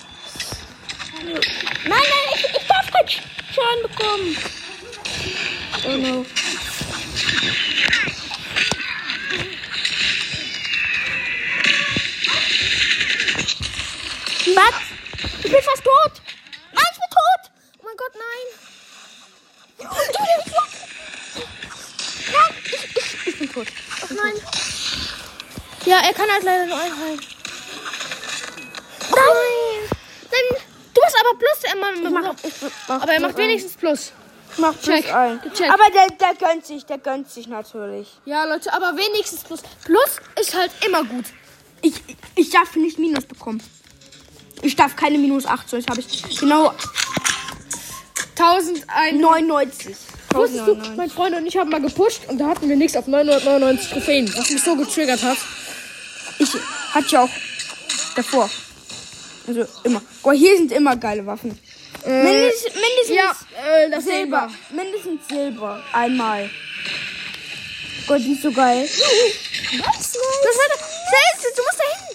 [1.23, 1.39] Nein,
[1.87, 2.01] nein,
[2.35, 3.21] ich, ich darf keinen Sch-
[3.53, 4.37] Schaden bekommen.
[5.85, 6.25] Oh no.
[14.55, 14.75] Was?
[15.43, 16.21] Ich bin fast tot.
[16.73, 17.51] Nein, ich bin tot.
[17.79, 18.47] Oh mein Gott, nein.
[19.77, 20.71] Du bist tot.
[22.31, 23.67] Nein, ich, ich, ich bin tot.
[24.03, 24.33] Ach nein.
[25.85, 27.19] Ja, er kann halt leider nur einheilen.
[29.11, 29.89] Nein.
[30.31, 30.61] Nein,
[30.93, 32.35] du hast aber Plus, er macht,
[32.87, 34.11] mach, aber er macht wenigstens Plus.
[34.51, 35.13] Ich mach plus Check.
[35.13, 35.41] ein.
[35.53, 35.69] Check.
[35.69, 38.07] Aber der, der gönnt sich, der gönnt sich natürlich.
[38.25, 39.61] Ja, Leute, aber wenigstens Plus.
[39.83, 41.25] Plus ist halt immer gut.
[41.81, 43.61] Ich, ich, ich darf nicht Minus bekommen.
[44.61, 46.73] Ich darf keine Minus 8, sonst habe ich genau
[48.39, 49.21] 1001.
[49.21, 49.95] 99.
[50.33, 53.07] Wusstest du, mein Freund und ich haben mal gepusht und da hatten wir nichts auf
[53.07, 55.37] 999 Trophäen, was mich so getriggert hat.
[56.39, 56.49] Ich
[56.93, 57.29] hatte ja auch
[58.15, 58.49] davor.
[59.47, 60.01] Also immer.
[60.23, 61.57] Boah, hier sind immer geile Waffen.
[62.05, 64.51] Mindest, mindestens Ja, äh, das Silber.
[64.71, 65.83] Mindestens Silber.
[65.91, 66.49] Einmal.
[68.07, 68.83] Gott, die ist so geil.
[68.83, 68.91] Was?
[69.71, 70.69] Das war
[71.09, 72.05] Selbst, du musst da hin.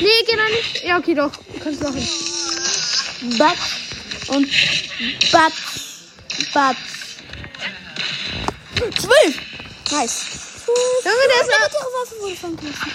[0.00, 0.84] Nee, geh da nicht.
[0.84, 1.32] Ja, okay, doch.
[1.32, 2.08] Du kannst machen.
[3.38, 3.58] Batz
[4.28, 4.48] und
[5.32, 5.54] Batz.
[6.52, 6.76] Batz.
[8.98, 9.38] Zwölf.
[9.90, 10.49] Nice.
[11.04, 11.58] Der ist Eine ja...
[11.62, 12.92] weitere Waffe wurde vergessen.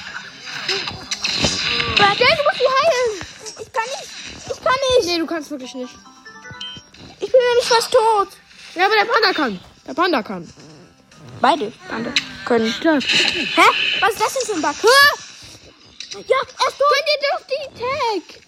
[1.97, 3.11] Batz, du musst die heilen.
[3.59, 4.09] Ich kann nicht.
[4.47, 5.07] Ich kann nicht.
[5.07, 5.93] Nee, du kannst wirklich nicht.
[7.19, 8.27] Ich bin ja nicht fast tot.
[8.75, 9.59] Ja, aber der Panda kann.
[9.87, 10.53] Der Panda kann.
[11.41, 12.13] Beide Bande
[12.45, 12.73] können.
[12.79, 12.99] Klar.
[13.01, 13.61] Hä?
[13.99, 14.89] Was ist das denn für ein Bug?
[16.27, 16.91] Ja, er ist tot.
[16.91, 18.41] Gönn dir doch die Tag.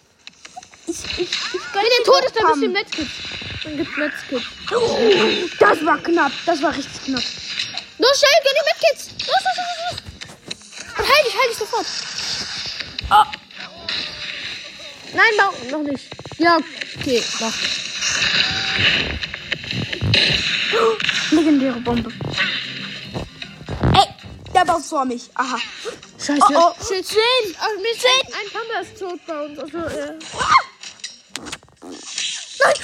[0.87, 3.07] Ich, ich, ich Wenn der tot ist, dann bist du im Netzkit.
[3.63, 4.43] Dann gibt's Netzkit.
[4.73, 4.99] Oh,
[5.59, 6.31] Das war knapp.
[6.45, 7.23] Das war richtig knapp.
[7.99, 9.03] Los, schnell, gönn die Medkits.
[9.27, 9.97] Los, los, los, los.
[10.97, 11.87] Und heil dich, heil dich sofort.
[13.09, 13.25] Oh.
[15.13, 16.05] Nein, bau, noch nicht.
[16.37, 16.57] Ja,
[16.99, 17.53] okay, mach.
[21.31, 22.11] Legendäre Bombe.
[23.93, 24.07] Ey,
[24.53, 25.29] der baut vor mich.
[25.33, 25.57] Aha.
[26.19, 26.41] Scheiße.
[26.49, 26.73] Oh, oh.
[26.85, 27.05] Shit.
[27.05, 27.55] Zehn.
[27.59, 28.33] Also, mir zehn.
[28.33, 29.59] Ein Panda ist tot bei uns.
[29.59, 30.13] Also, äh.
[32.59, 32.75] Nein.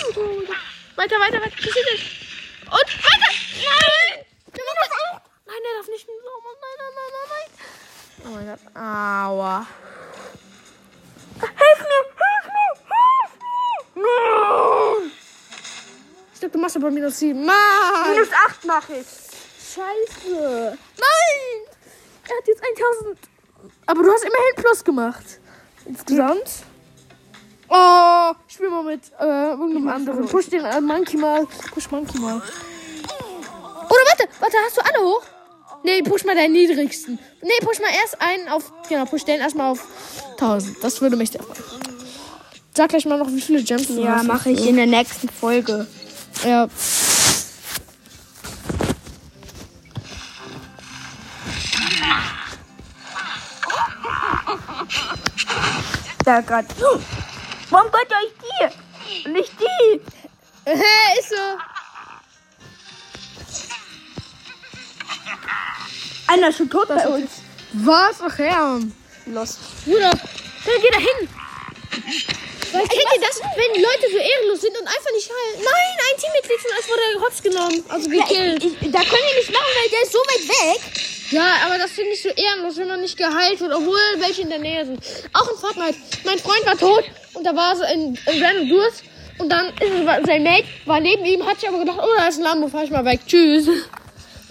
[0.95, 1.55] Weiter, weiter, weiter.
[1.55, 2.03] Dich.
[2.65, 3.31] Und weiter.
[3.55, 4.25] Nein.
[4.55, 5.19] Der macht das auch.
[5.45, 6.07] Nein, der darf nicht.
[6.09, 7.49] Oh Mann, nein, nein, nein, nein, nein.
[8.25, 8.63] Oh mein Gott.
[8.75, 9.67] Aua.
[11.39, 12.03] Hilf mir.
[12.23, 12.71] Hilf mir.
[12.93, 13.31] Hilf
[13.95, 14.03] mir.
[14.03, 14.97] No.
[16.33, 17.45] Ich dachte, du machst aber minus sieben.
[17.45, 18.11] Mann.
[18.11, 19.07] Minus acht mache ich.
[19.73, 20.77] Scheiße.
[20.97, 21.73] Nein.
[22.29, 23.17] Er hat jetzt 1000.
[23.85, 25.25] Aber du hast immerhin Plus gemacht.
[25.85, 26.63] Insgesamt.
[27.69, 30.27] Oh, ich spiel mal mit äh, irgendeinem anderen.
[30.27, 31.45] Push den äh, Monkey mal.
[31.73, 32.35] Push Monkey mal.
[32.35, 35.23] Oder warte, warte, hast du alle hoch?
[35.83, 37.19] Nee, push mal deinen niedrigsten.
[37.41, 38.71] Nee, push mal erst einen auf.
[38.89, 39.79] Genau, push den erstmal auf
[40.31, 40.77] 1000.
[40.83, 41.61] Das würde mich sehr freuen.
[42.75, 44.25] Sag gleich mal noch, wie viele Gems du Ja, hast.
[44.27, 45.85] mache ich in der nächsten Folge.
[46.45, 46.67] Ja.
[56.25, 56.67] Da gerade.
[57.69, 59.27] Warum gönnt ihr euch die?
[59.27, 60.01] Und nicht die?
[60.65, 61.35] Hä, ist so.
[66.27, 67.29] Einer ist schon tot bei uns.
[67.73, 68.17] Was?
[68.21, 68.79] Ach ja.
[69.27, 69.59] Lost.
[69.85, 71.29] Bruder, dann geh da hin.
[72.71, 75.63] Weil kennt ihr das, wenn Leute so ehrenlos sind und einfach nicht heilen?
[75.63, 77.83] Nein, ein Teammitglied von uns wurde hops genommen.
[77.89, 78.63] Also Ja, gekillt.
[78.63, 80.81] ich, da können die nicht machen, weil der ist so weit weg.
[81.31, 84.49] Ja, aber das finde ich so ehrenlos, wenn man nicht geheilt wird, obwohl welche in
[84.49, 85.03] der Nähe sind.
[85.33, 85.97] Auch in Fortnite.
[86.25, 89.03] Mein Freund war tot und da war so ein, ein random Durst.
[89.39, 92.27] Und dann ist es, sein Mate war neben ihm, hat sich aber gedacht, oh, da
[92.27, 93.19] ist ein Lambo, fahr ich mal weg.
[93.27, 93.67] Tschüss.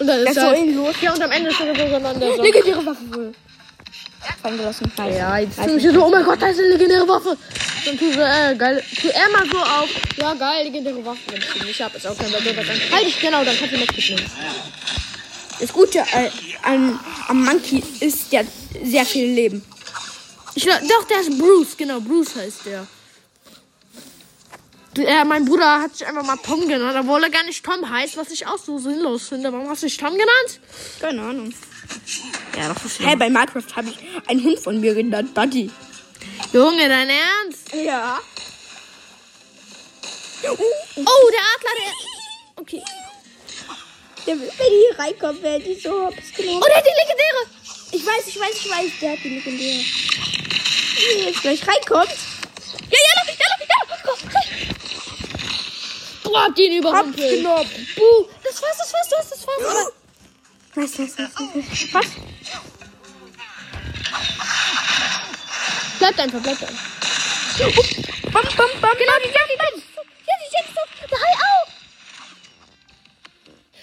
[0.02, 0.94] Und dann ist ist halt, ehrenlos.
[1.00, 2.42] Ja, und am Ende ist dann sogar dann der so.
[2.42, 3.32] Legendäre Waffe wohl.
[4.42, 4.92] Fallen gelassen.
[4.96, 5.16] Nice.
[5.16, 5.84] Ja, jetzt Nice.
[5.84, 7.36] ich so, oh mein Gott, da ist eine legendäre Waffe.
[7.84, 8.82] Dann tu so, äh, geil.
[9.00, 9.88] Tu er mal so auf.
[10.16, 11.20] Ja, geil, legendäre Waffe.
[11.28, 12.56] Wenn ich die nicht hab, ist auch kein Problem.
[12.56, 14.24] Dann halt ich, genau, dann kannst du mitnehmen.
[15.60, 16.30] Das Gute äh,
[16.62, 18.42] an, am Monkey ist ja
[18.82, 19.64] sehr viel Leben.
[20.56, 22.86] Ich, doch, der ist Bruce, genau, Bruce heißt der.
[24.98, 28.16] Äh, mein Bruder hat sich einfach mal Tom genannt, obwohl er gar nicht Tom heißt,
[28.16, 29.52] was ich auch so sinnlos finde.
[29.52, 30.60] Warum hast du dich Tom genannt?
[31.00, 31.54] Keine Ahnung.
[32.56, 35.70] Ja, das ist Hey, bei Minecraft habe ich einen Hund von mir genannt, Buddy.
[36.52, 37.72] Junge, dein Ernst?
[37.74, 38.20] Ja.
[40.44, 41.92] Oh, der Adler, der.
[42.56, 42.82] Okay.
[44.26, 46.60] Der, wenn die hier reinkommt, werde ich so hops genommen.
[46.62, 47.46] Oh, der hat die legendäre.
[47.92, 49.84] Ich weiß, ich weiß, ich weiß, der hat die legendäre.
[50.98, 52.08] Wenn er jetzt gleich reinkommt,
[52.90, 53.61] Ja, ja, ja, ja, komm.
[56.24, 57.30] Boah, hab den überrumpelt.
[57.30, 57.68] genommen.
[57.96, 59.92] Buh, das war's, das war's, du hast das war's.
[60.74, 61.92] Nice, nice, nice, nice.
[61.92, 62.06] Was?
[65.98, 66.84] bleibt einfach, bleibt einfach.
[68.32, 68.96] Bam, bam, bam.
[68.98, 69.50] Genau, die die Jagd.
[69.60, 70.88] Ja, die Jets doch.
[71.10, 71.68] Der Hai auch.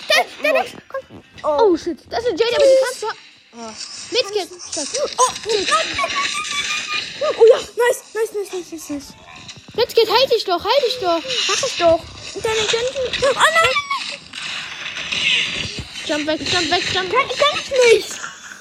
[0.09, 0.69] Der, der, der.
[1.43, 1.99] Oh, shit.
[2.09, 3.07] Das ist Jade, aber die kannst du.
[4.11, 4.49] Mitskit.
[5.17, 5.31] Oh,
[7.21, 9.13] Oh ja, nice, nice, nice, nice, nice,
[9.75, 9.85] nice.
[9.85, 11.21] Mitskit, halt dich doch, halt dich doch.
[11.47, 11.99] Mach ich doch.
[12.35, 13.23] Und deine Gönchen.
[13.23, 14.19] Oh nein.
[16.05, 17.37] Jump weg, jump weg, jump weg.
[17.37, 18.11] kann ich nicht.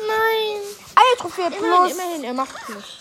[0.06, 0.60] Nein.
[0.94, 1.92] Eiertrophäe Immerhin, plus.
[1.92, 2.98] immerhin, er macht nicht.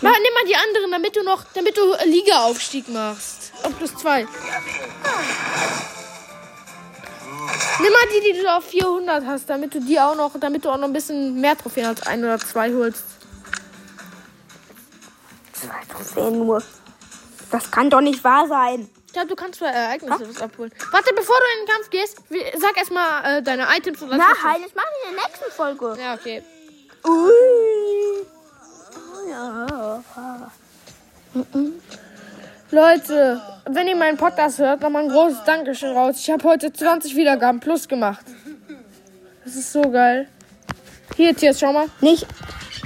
[0.00, 3.52] Mach, nimm mal die anderen, damit du noch, damit du Liga-Aufstieg machst.
[3.62, 4.26] Auf plus zwei.
[7.80, 10.70] Nimm mal die, die du auf 400 hast, damit du die auch noch, damit du
[10.70, 13.02] auch noch ein bisschen mehr Trophäen als ein oder zwei holst.
[15.52, 16.62] Zwei Trophäen nur.
[17.50, 18.88] Das kann doch nicht wahr sein.
[19.06, 20.70] Ich glaube, du kannst zwei Ereignisse was abholen.
[20.90, 22.18] Warte, bevor du in den Kampf gehst,
[22.60, 25.96] sag erstmal äh, deine Items und mich- Nein, das machen wir in der nächsten Folge.
[26.00, 26.42] Ja, okay.
[27.06, 28.26] Ui.
[28.94, 30.50] Oh ja.
[32.70, 36.16] Leute, wenn ihr meinen Podcast hört, nochmal ein großes Dankeschön raus.
[36.18, 38.24] Ich habe heute 20 Wiedergaben plus gemacht.
[39.44, 40.28] Das ist so geil.
[41.16, 41.86] Hier, Tiers, schau mal.
[42.02, 42.26] Nicht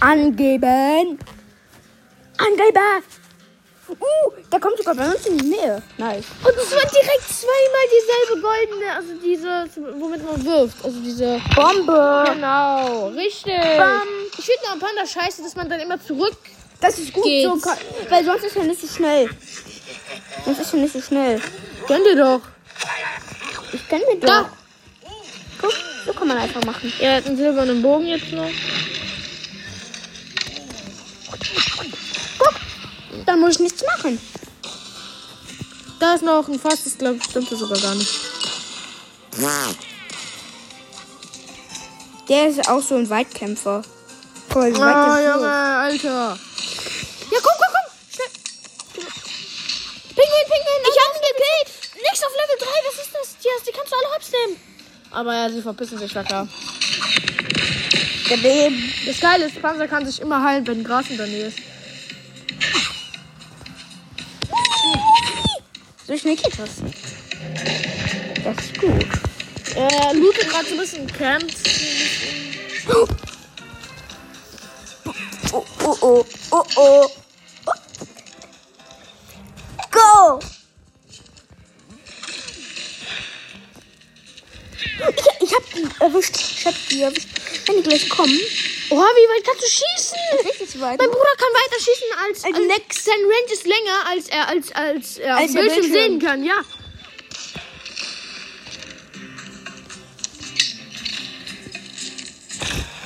[0.01, 1.19] angeben.
[2.39, 3.03] Angeben.
[4.01, 5.83] Uh, der kommt sogar bei uns in die Nähe.
[5.99, 6.25] Nice.
[6.45, 10.85] Und es wird direkt zweimal dieselbe goldene, also diese, womit man wirft.
[10.85, 11.41] Also diese.
[11.55, 12.25] Bombe.
[12.33, 13.61] Genau, richtig.
[13.77, 14.09] Bam.
[14.39, 16.37] Ich finde noch ein Panda scheiße, dass man dann immer zurück.
[16.81, 17.49] Das ist gut, Geht's.
[17.49, 17.79] so kann,
[18.09, 19.31] weil sonst ist er nicht so schnell.
[20.45, 21.41] Sonst ist er nicht so schnell.
[21.87, 22.41] Gönn dir doch.
[23.73, 24.27] Ich kenn mir doch.
[24.27, 24.51] Da.
[25.61, 25.73] Guck,
[26.05, 26.93] so kann man einfach machen.
[26.99, 28.51] Er hat einen silbernen Bogen jetzt noch.
[32.39, 32.55] Guck,
[33.27, 34.21] dann muss ich nichts machen.
[36.01, 38.11] Da ist noch ein Fass, das glaube ich stimmt das sogar gar nicht.
[42.29, 43.83] Der ist auch so ein Weitkämpfer.
[44.49, 45.35] Voll Weitkämpfer.
[45.35, 46.39] Junge, Alter.
[47.31, 47.87] Ja, komm, komm, komm.
[48.13, 48.29] Schnell.
[50.09, 50.83] Pinguin, Pinguin.
[50.91, 52.03] Ich hab ihn gekillt.
[52.03, 52.67] Nix auf Level 3.
[52.89, 53.37] Was ist das?
[53.43, 54.61] Die, hast- die kannst du alle hops nehmen.
[55.11, 56.49] Aber ja, sie verpissen sich locker.
[58.31, 58.93] Der Leben.
[59.07, 61.59] Das Geile ist, Panzer kann sich immer heilen, wenn Gras in der Nähe ist.
[66.23, 66.71] Schnell geht das.
[68.45, 69.07] Das ist gut.
[69.75, 71.63] Er lootet gerade so ein bisschen Camps.
[75.53, 77.11] Oh, oh, oh, oh, oh.
[79.91, 80.39] Go!
[85.09, 86.37] Ich, ich hab die erwischt.
[86.37, 87.29] Ich hab die erwischt.
[87.67, 88.39] Wenn die gleich kommen.
[88.95, 90.19] Oh, wie weit kannst du schießen?
[90.61, 90.99] Richtig weit.
[90.99, 95.17] Mein Bruder kann weiter schießen als, als sein Range ist länger als er als als
[95.19, 95.93] er Als auf Bildschirm Bildschirm.
[95.93, 96.45] sehen kann.
[96.45, 96.63] Ja.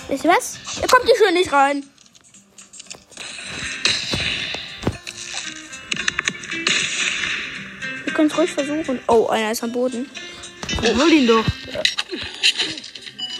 [0.09, 0.59] Wisst ihr was?
[0.81, 1.85] Ihr kommt hier schon nicht rein.
[8.07, 9.01] Ihr könnt es ruhig versuchen.
[9.09, 10.09] Oh, einer ist am Boden.
[10.83, 11.45] Oh, hol ihn doch.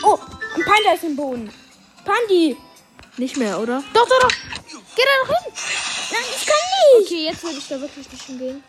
[0.03, 0.19] Oh,
[0.55, 1.51] ein Panda ist im Boden.
[2.07, 2.57] Pandi.
[3.19, 3.83] Nicht mehr, oder?
[3.93, 4.33] Doch, doch, doch.
[4.95, 5.53] Geh da doch hin.
[6.13, 7.07] Nein, ich kann nicht.
[7.07, 8.65] Okay, jetzt würde ich da wirklich nicht hingehen.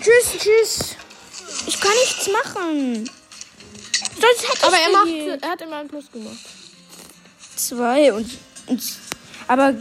[0.00, 0.96] Tschüss, tschüss.
[1.66, 3.10] Ich kann nichts machen.
[4.20, 6.36] Sonst hätte Aber ich er macht, er hat immer einen Plus gemacht.
[7.56, 8.30] zwei und,
[8.66, 8.82] und
[9.48, 9.74] aber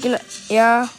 [0.50, 0.90] ja.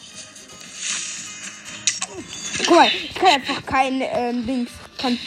[2.65, 5.19] Guck mal, ich kann einfach kein ähm, Dings, kann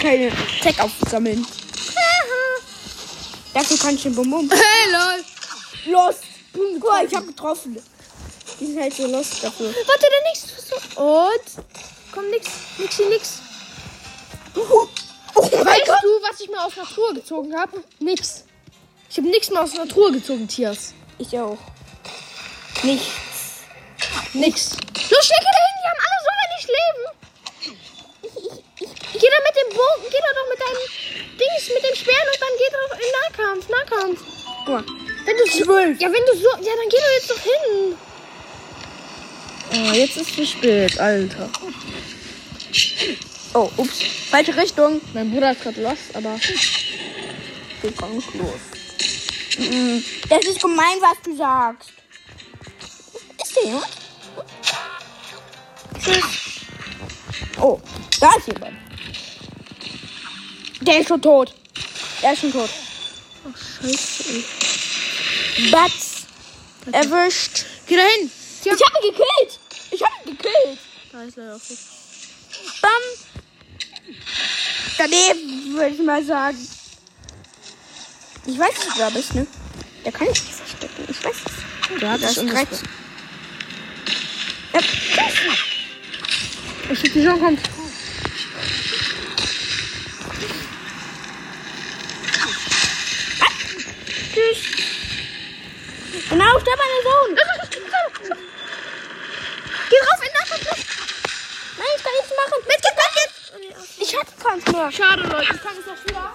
[0.00, 1.46] keine Tech aufsammeln.
[3.52, 4.48] Dafür kann ich den Bonbon.
[4.50, 5.24] Hey, lol.
[5.86, 6.24] Lost.
[6.52, 7.82] Guck mal, ich hab getroffen.
[8.60, 9.68] Die sind halt so lost dafür.
[9.86, 11.00] Warte, der nächste.
[11.00, 11.64] Und?
[12.12, 12.48] Komm, nix.
[12.78, 13.38] Nix hier, nix.
[14.56, 14.88] Oh,
[15.34, 16.02] mein Weißt Gott.
[16.02, 17.84] du, was ich mal aus Natur gezogen habe?
[18.00, 18.44] Nix.
[19.10, 20.94] Ich habe nichts mehr aus Natur gezogen, Tiers.
[21.18, 21.58] Ich auch.
[22.82, 23.06] Nicht.
[24.32, 24.70] Nix.
[25.10, 27.04] Los, schnell, da hin, die haben alle so wenig Leben.
[29.12, 30.84] Geh da mit dem Bogen, geh da doch mit deinem
[31.38, 34.20] Dings, mit dem Sperren und dann geh doch in Nahkampf, Nahkampf.
[34.64, 35.07] Guck mal.
[35.28, 36.00] Wenn du zwölf.
[36.00, 37.96] Ja, wenn du so, ja, dann geh doch jetzt doch hin.
[39.74, 41.50] Oh, jetzt ist zu spät, Alter.
[43.52, 44.02] Oh, ups.
[44.30, 45.02] Falsche Richtung.
[45.12, 46.34] Mein Bruder ist gerade lost, aber
[47.82, 48.60] Geht ganz los.
[50.30, 51.90] Das ist gemein, was du sagst.
[53.42, 53.86] Ist der jemand?
[56.02, 56.24] Tschüss.
[57.60, 57.78] Oh,
[58.18, 58.78] da ist jemand.
[60.80, 61.54] Der ist schon tot.
[62.22, 62.70] Der ist schon tot.
[63.82, 64.87] scheiße.
[65.70, 66.26] Batz.
[66.92, 67.64] Erwischt.
[67.86, 68.30] Geh da hin.
[68.64, 69.60] Ich hab ihn gekillt.
[69.90, 70.78] Ich hab ihn gekillt.
[71.12, 71.74] Da ist leider auch so.
[72.80, 72.90] Bam.
[74.96, 76.58] Daneben, würde ich mal sagen.
[78.46, 79.46] Ich weiß, du da bist, ne?
[80.04, 81.04] Der kann ich nicht verstecken.
[81.08, 82.00] Ich weiß es.
[82.00, 82.82] Der hat Das direkt.
[84.72, 84.80] Ja,
[86.90, 87.60] Ich die schon kommt.
[94.32, 94.77] tschüss.
[96.30, 97.36] Genau, stirb meine Sohn.
[99.90, 100.62] Geh drauf in Nahkampf.
[101.78, 102.58] Nein, ich kann nichts machen.
[102.66, 103.38] Mit, geht weg jetzt.
[104.00, 104.92] Ich hatte keins mehr.
[104.92, 105.54] Schade, Leute.
[105.54, 106.32] Ich kann es noch wieder.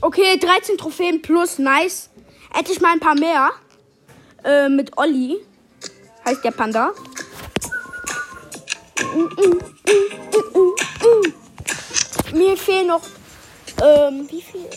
[0.00, 2.10] Okay, 13 Trophäen plus, nice.
[2.54, 3.50] Endlich mal ein paar mehr.
[4.44, 5.38] Äh, mit Olli.
[6.24, 6.92] Heißt der Panda.
[12.32, 13.02] Mir fehlen noch,
[13.82, 14.68] ähm, wie viel?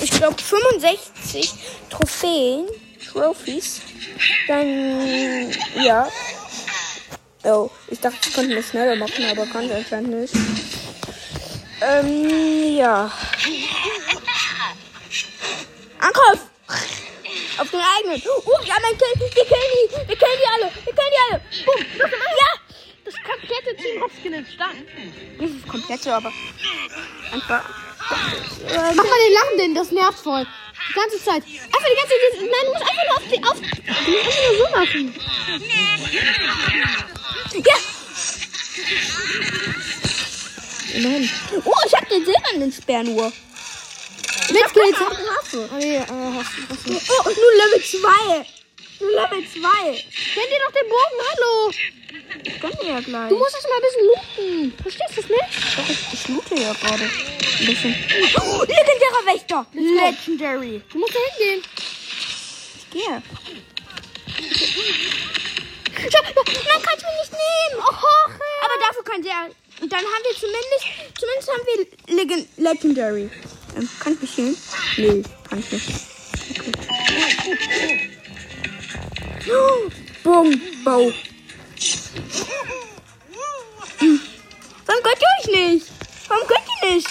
[0.00, 1.54] Ich glaube 65
[1.96, 2.66] Trophäen.
[3.12, 3.80] Trophies.
[4.48, 6.08] Dann, ja.
[7.44, 10.34] Oh, ich dachte, ich könnte mich schneller machen, aber kann ich anscheinend nicht.
[11.80, 13.12] Ähm, ja.
[15.98, 16.40] Angriff!
[17.58, 18.22] Auf den eigenen.
[18.22, 19.14] Uh, ja, mein Kill.
[19.20, 20.08] Wir killen die.
[20.08, 20.72] Wir killen die alle.
[20.84, 21.40] Wir killen die alle.
[21.64, 21.84] Boom.
[22.00, 22.50] Ja.
[23.04, 24.88] Das komplette Team Hopskin stand.
[25.38, 26.32] Das ist komplett, aber
[27.32, 27.62] einfach.
[28.66, 30.46] Mach mal den Lachenden, das nervt voll.
[30.88, 31.42] Die ganze Zeit.
[31.44, 32.40] Einfach die ganze Zeit.
[32.40, 33.40] Nein, du musst einfach nur auf die.
[33.44, 33.58] Auf,
[34.04, 35.02] du musst einfach nur so machen.
[37.64, 37.78] Ja.
[40.96, 41.30] Nein.
[41.64, 43.32] Oh, ich hab den silbernen Speer nur.
[44.50, 44.98] Mit Skills.
[44.98, 45.68] hab eine Waffe.
[45.72, 46.04] Ah, nee, äh.
[46.06, 48.46] Oh, nur Level 2.
[49.00, 49.68] Nur Level 2.
[49.92, 51.18] Kennt ihr doch den Bogen?
[51.30, 51.72] Hallo.
[52.60, 53.28] Können wir ja gleich.
[53.28, 54.82] Du musst erst mal ein bisschen looten.
[54.82, 55.78] Verstehst du es nicht?
[55.78, 57.04] Doch, ich, ich loote ja gerade.
[57.04, 57.94] Ein bisschen.
[58.40, 59.66] Oh, legendärer Wächter.
[59.72, 60.82] Legendary.
[60.92, 61.62] Du musst da hingehen.
[62.78, 63.22] Ich gehe.
[66.10, 66.34] Schau, man
[66.82, 67.76] kann es mir nicht nehmen.
[67.78, 68.30] Oh,
[68.64, 69.50] Aber dafür kann der.
[69.80, 70.84] Und dann haben wir zumindest.
[71.18, 73.30] Zumindest haben wir Legen Legendary.
[73.76, 74.56] Ähm, kann ich mich healen?
[74.96, 75.88] Nee, kann ich nicht.
[76.50, 76.72] Okay.
[79.50, 79.90] Oh,
[80.22, 81.12] Boom, Bow.
[83.98, 84.20] Hm.
[84.86, 85.86] Warum könnt ihr euch nicht?
[86.28, 87.08] Warum könnt ihr nicht?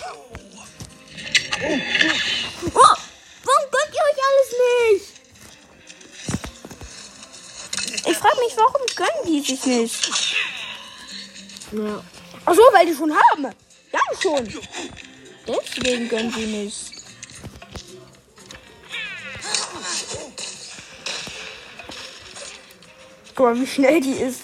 [2.73, 2.95] Oh,
[3.43, 4.49] warum könnt ihr euch alles
[4.91, 5.05] nicht?
[8.05, 10.11] Ich frage mich, warum gönnen die sich nicht?
[11.71, 12.03] Ja.
[12.45, 13.45] Ach so, weil die schon haben.
[13.91, 14.47] Ja, schon.
[15.47, 16.92] Deswegen gönnen sie nicht.
[23.43, 24.39] Guck mal, wie schnell die ist.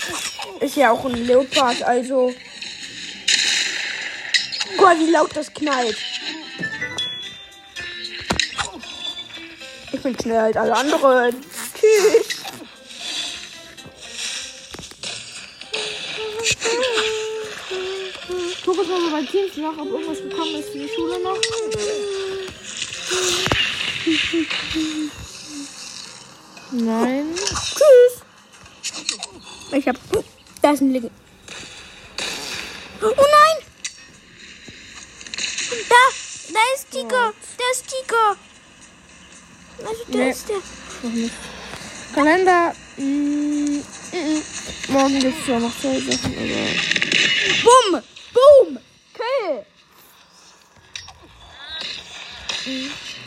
[0.59, 2.33] Ist ja auch ein Leopard, also.
[4.75, 5.95] Guck mal, wie laut das knallt.
[9.93, 11.33] Ich bin schneller als alle anderen.
[11.79, 12.43] Tschüss.
[18.65, 21.39] Guck mal bei Teams nach, ob irgendwas gekommen ist für die Schule noch.
[26.71, 27.38] Nein.
[30.69, 31.09] Da ist ein Legen.
[33.01, 33.57] Oh nein!
[35.89, 36.03] Da!
[36.53, 37.33] Da ist Tiger!
[37.57, 38.37] Da ist Tiger!
[39.79, 40.29] Also da Nee.
[40.29, 40.61] ist der.
[42.13, 42.75] Kalender.
[42.97, 44.43] Mm, mm, mm.
[44.89, 46.35] Morgen gibt es ja noch zwei Sachen.
[47.63, 48.03] Bumm!
[48.35, 48.79] Boom!
[49.15, 49.65] Kill!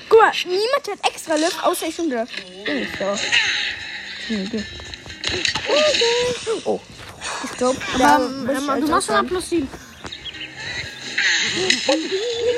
[0.09, 2.25] Guck mal, niemand hat extra Lift, außer ich und der.
[2.25, 3.19] Ding ist da.
[6.65, 6.81] Oh.
[7.63, 8.17] Da.
[8.17, 9.69] Ähm, Emma, du machst schon plus 7.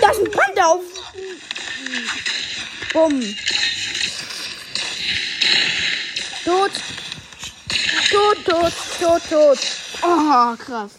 [0.00, 0.82] Da ist ein Panda auf.
[2.92, 3.36] Bumm.
[6.44, 6.70] Tot.
[8.10, 9.58] Tot, tot, tot, tot.
[10.02, 10.92] Oh, krass.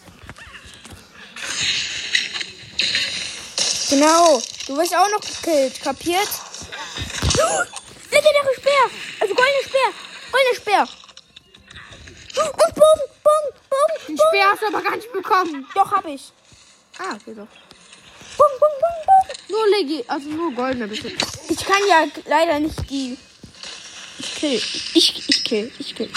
[3.90, 4.42] Genau.
[4.68, 5.82] Du wirst auch noch gekillt.
[5.82, 6.28] Kapiert?
[8.12, 8.90] Legendäre Speer.
[9.20, 9.92] Also goldene Speer.
[10.32, 10.88] Goldene Speer.
[12.38, 14.08] Und Bogen, Bogen, Bogen.
[14.08, 15.68] Den Speer hast du aber gar nicht bekommen.
[15.74, 16.32] Doch, hab ich.
[16.98, 17.48] Ah, okay, doch.
[18.38, 19.36] Bogen, Bogen, Bogen, Bogen.
[19.50, 21.12] Nur Legi, also nur goldene bitte.
[21.50, 23.18] Ich kann ja leider nicht die.
[24.18, 24.62] Ich kill.
[24.94, 25.72] Ich, ich kill.
[25.78, 26.10] Ich kill.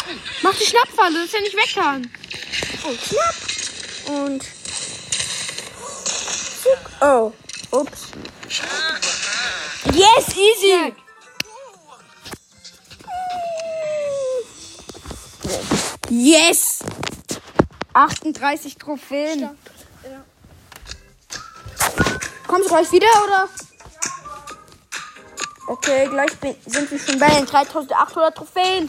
[0.43, 2.11] Mach die Schnappfalle, dass er nicht weg kann.
[2.85, 3.35] Oh, knapp.
[4.19, 4.45] Und.
[7.01, 7.33] Oh.
[7.71, 8.09] Ups.
[9.93, 10.95] Yes, easy.
[16.11, 16.79] Yes.
[17.99, 19.59] 38 Trophäen.
[22.47, 23.49] Kommst du gleich wieder, oder?
[25.67, 26.31] Okay, gleich
[26.65, 28.89] sind wir schon bei den 3800 Trophäen.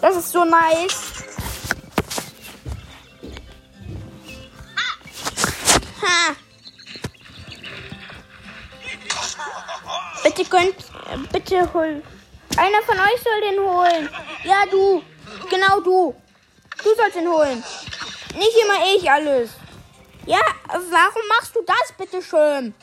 [0.00, 1.24] Das ist so nice.
[6.00, 6.36] Ha.
[10.22, 10.76] Bitte könnt,
[11.10, 12.02] äh, bitte hol.
[12.56, 14.08] Einer von euch soll den holen.
[14.44, 15.02] Ja, du.
[15.50, 16.14] Genau du.
[16.82, 17.62] Du sollst ihn holen.
[18.36, 19.50] Nicht immer ich alles.
[20.26, 22.74] Ja, warum machst du das, bitte schön?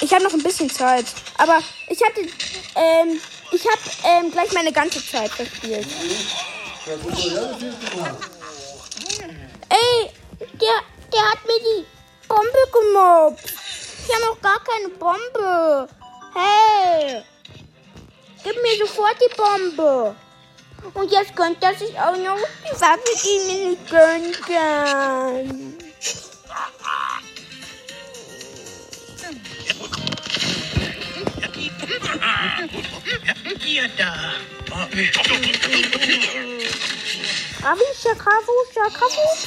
[0.00, 1.06] Ich habe noch ein bisschen Zeit.
[1.38, 1.58] Aber
[1.88, 2.20] ich hatte,
[2.74, 3.20] ähm,
[3.52, 5.86] ich habe ähm, gleich meine ganze Zeit verspielt.
[9.68, 10.82] Ey, der,
[11.12, 11.86] der hat mir die
[12.28, 13.44] Bombe gemobbt.
[14.06, 15.88] Ich habe noch gar keine Bombe.
[16.34, 17.22] Hey,
[18.44, 20.16] gib mir sofort die Bombe.
[20.94, 25.76] Und jetzt gönnt er sich auch noch die Waffe, die ich mir nicht gönnen kann.
[37.62, 39.46] Ravischa, Kravuscha, Kravus,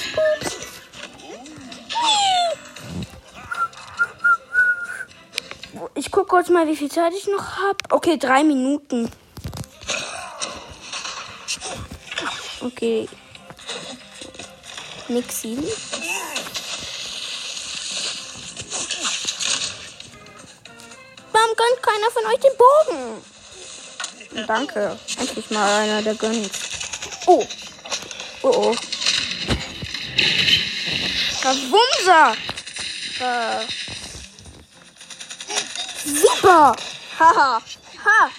[5.96, 7.78] Ich gucke kurz mal, wie viel Zeit ich noch habe.
[7.90, 9.10] Okay, drei Minuten.
[12.64, 13.10] Okay.
[15.10, 15.58] Nixi.
[21.32, 24.48] Warum gönnt keiner von euch den Bogen?
[24.48, 24.98] Danke.
[25.20, 26.52] Endlich mal einer, der gönnt.
[27.26, 27.46] Oh.
[28.44, 28.76] Oh oh.
[31.42, 32.36] Verwumser.
[33.20, 33.66] Äh.
[36.06, 36.76] Super.
[37.20, 37.62] Haha.
[38.06, 38.32] Ha.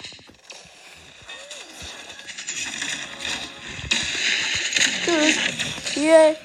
[5.14, 5.36] Tschüss.
[5.94, 6.36] Hier.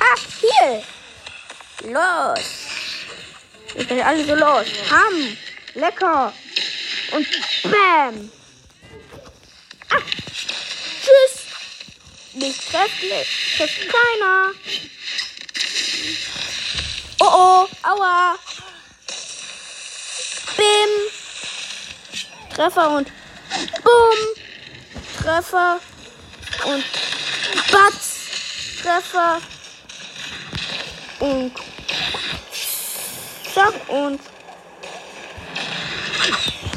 [0.00, 0.82] Ha, hier.
[1.92, 2.40] Los.
[3.74, 4.66] Ihr seid alle so los.
[4.90, 5.36] Ham.
[5.74, 6.32] Lecker.
[7.12, 7.26] Und
[7.64, 8.30] Bam.
[9.90, 10.02] Ah.
[11.02, 11.42] Tschüss.
[12.32, 12.70] Nicht.
[12.70, 14.52] Trifft keiner.
[17.20, 17.68] Oh oh.
[17.82, 18.38] Aua.
[22.56, 23.12] Treffer und
[23.84, 24.20] Bumm.
[25.22, 25.78] Treffer
[26.64, 26.84] und
[27.70, 28.16] Batz.
[28.82, 29.40] Treffer
[31.20, 31.52] und
[33.54, 34.20] Zack und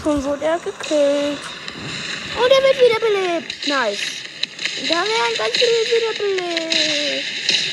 [0.04, 1.40] schon wurde er gekillt.
[2.42, 3.68] Und er wird wiederbelebt.
[3.68, 4.00] Nice.
[4.88, 7.26] Da werden ganz viele wiederbelebt.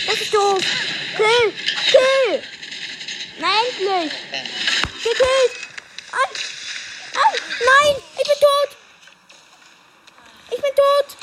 [0.06, 0.60] Das ist doof.
[1.16, 1.52] Kill!
[1.90, 2.42] Kill!
[3.38, 4.12] Na endlich!
[5.02, 5.52] Gekillt!
[6.12, 6.30] An!
[7.14, 7.34] An!
[7.60, 7.96] Nein!
[8.18, 8.70] Ich bin tot!
[10.50, 11.16] Ich bin tot!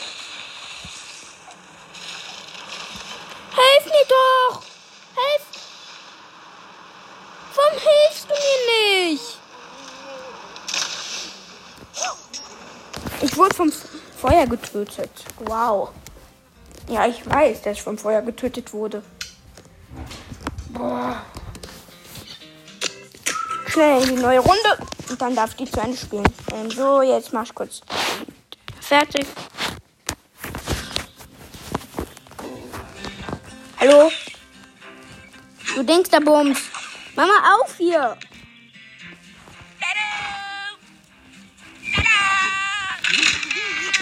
[3.56, 4.64] Helf mir doch!
[5.16, 5.44] Helf!
[7.56, 9.40] Warum hilfst du mir nicht?
[13.22, 13.88] Ich wurde vom F-
[14.44, 15.10] Feuer getötet.
[15.40, 15.90] Wow.
[16.90, 19.02] Ja, ich weiß, dass ich vom Feuer getötet wurde.
[20.70, 21.22] Boah.
[23.68, 24.78] Schnell in die neue Runde
[25.10, 26.28] und dann darf ich die zu Ende spielen.
[26.54, 27.82] Ähm, so, jetzt mach ich kurz
[28.82, 29.26] fertig.
[33.80, 34.12] Hallo?
[35.76, 36.60] Du denkst da Bums.
[37.16, 38.18] Mama, auf hier.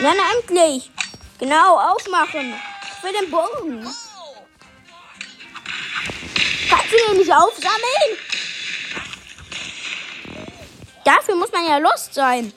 [0.01, 0.89] Na, endlich.
[1.37, 2.55] Genau, aufmachen.
[3.01, 3.83] Für den Bogen.
[6.67, 8.17] Kannst du den nicht aufsammeln?
[11.05, 12.51] Dafür muss man ja lost sein,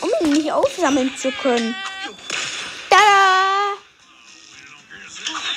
[0.00, 1.74] um ihn nicht aufsammeln zu können.
[2.88, 3.74] Tada!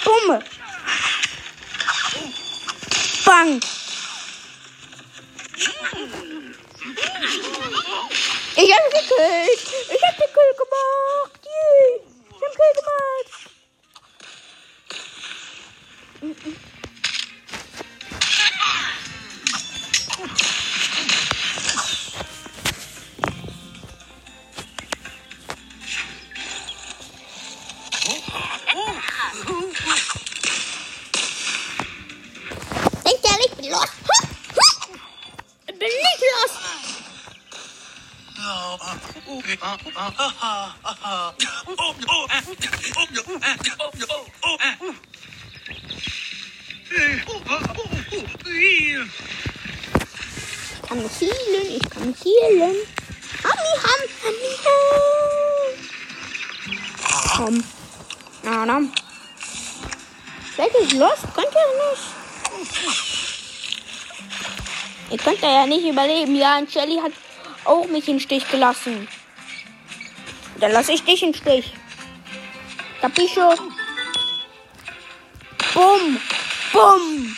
[0.04, 0.44] Bumm!
[3.26, 3.62] Bang!
[50.74, 52.76] Ich kann mich healen, ich kann mich healen.
[53.44, 55.02] Hammi, ham, hammi, ham.
[57.36, 57.56] Komm.
[58.44, 58.82] Na, na.
[60.58, 61.20] Seid ihr los?
[61.34, 62.04] Könnt ihr nicht?
[65.12, 66.36] Ihr könnt ja nicht überleben.
[66.36, 67.14] Ja, und Shelly hat
[67.66, 69.08] auch mich im Stich gelassen.
[70.60, 71.74] Dann lasse ich dich im Stich.
[73.02, 73.56] Capischo?
[75.74, 76.20] Bumm.
[76.72, 77.31] Bumm.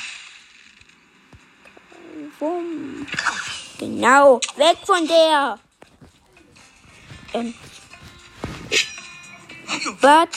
[2.44, 3.08] Bumm.
[3.80, 4.42] Genau.
[4.58, 5.58] Weg von der.
[7.34, 7.54] Ähm.
[10.02, 10.28] Was?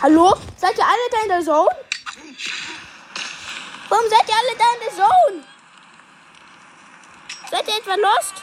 [0.00, 0.34] Hallo?
[0.56, 1.76] Seid ihr alle da in der Zone?
[3.90, 5.44] Warum seid ihr alle da in der Zone?
[7.50, 8.34] Seid ihr etwa lost?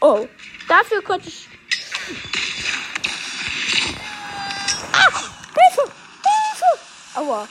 [0.00, 0.28] Oh,
[0.66, 1.47] dafür konnte ich.
[4.98, 5.10] 啊！
[5.54, 6.28] 飞速，飞
[6.58, 7.48] 速，啊我。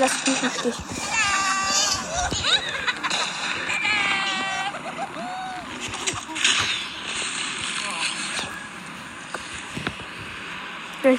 [0.00, 0.74] Lass mich im Stich.
[10.98, 11.18] Okay.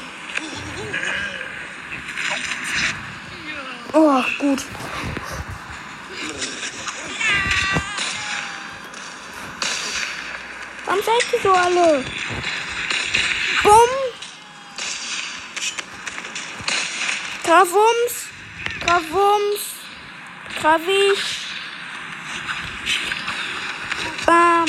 [3.93, 4.65] Oh, gut.
[10.85, 12.05] Warum seid ihr so alle?
[13.63, 13.89] Bumm.
[17.43, 18.20] Gravums.
[18.91, 19.63] Krawums.
[20.59, 21.47] Krawisch.
[24.25, 24.67] Bam.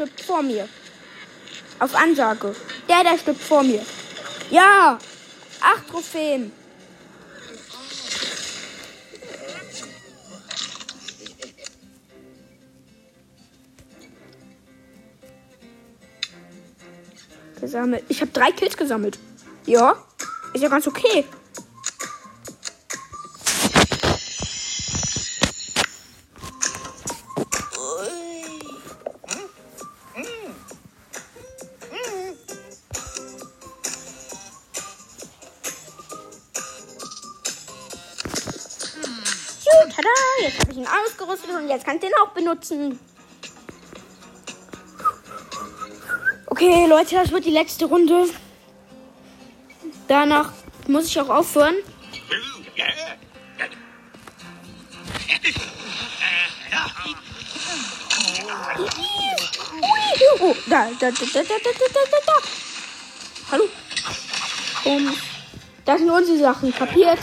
[0.00, 0.66] Stirbt vor mir.
[1.78, 2.54] Auf Ansage.
[2.88, 3.84] Der da stirbt vor mir.
[4.50, 4.98] Ja.
[5.60, 6.52] Acht Trophäen.
[17.60, 18.04] Gesammelt.
[18.08, 19.18] Ich habe drei Kills gesammelt.
[19.66, 20.02] Ja.
[20.54, 21.26] Ist ja ganz okay.
[41.70, 42.98] Jetzt kann ich den auch benutzen.
[46.46, 48.28] Okay, Leute, das wird die letzte Runde.
[50.08, 50.52] Danach
[50.88, 51.76] muss ich auch aufhören.
[60.42, 62.32] Oh, da, da, da, da, da, da, da, da.
[63.52, 63.64] Hallo.
[64.84, 65.16] Und
[65.84, 67.18] das sind unsere Sachen, kapiert?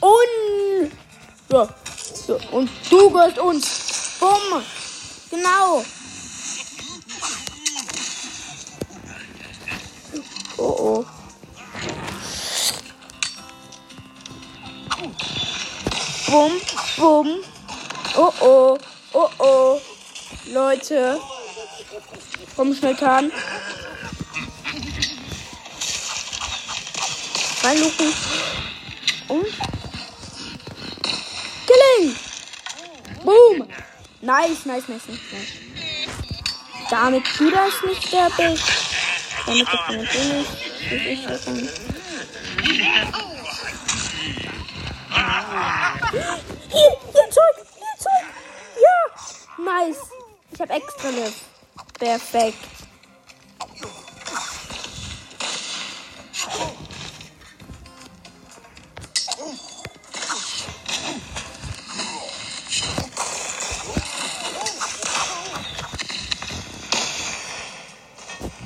[0.00, 0.90] Und
[1.50, 1.68] so,
[2.26, 2.38] so.
[2.52, 4.16] und du gehörst uns.
[4.20, 4.62] Bumm.
[5.30, 5.84] Genau.
[10.56, 11.06] Oh oh.
[16.30, 16.52] Bum,
[16.96, 17.38] bum.
[18.16, 18.78] Oh oh.
[19.12, 19.80] Oh oh.
[20.46, 21.20] Leute.
[22.56, 23.32] Komm, schnell Tarn.
[27.62, 28.14] Reinluken.
[29.28, 29.46] Und.
[31.66, 32.16] Killing!
[33.24, 33.66] Boom!
[34.20, 35.52] Nice, nice, nice, nice, nice.
[36.90, 38.60] Damit du das nicht fertig.
[39.46, 40.46] Damit das natürlich.
[40.90, 41.68] Das ist das dann.
[46.70, 48.24] Hier, hier Zeug, hier Zeug.
[48.82, 48.98] Ja,
[49.64, 50.02] nice.
[50.52, 51.44] Ich habe extra Lift.
[51.98, 52.73] Perfekt.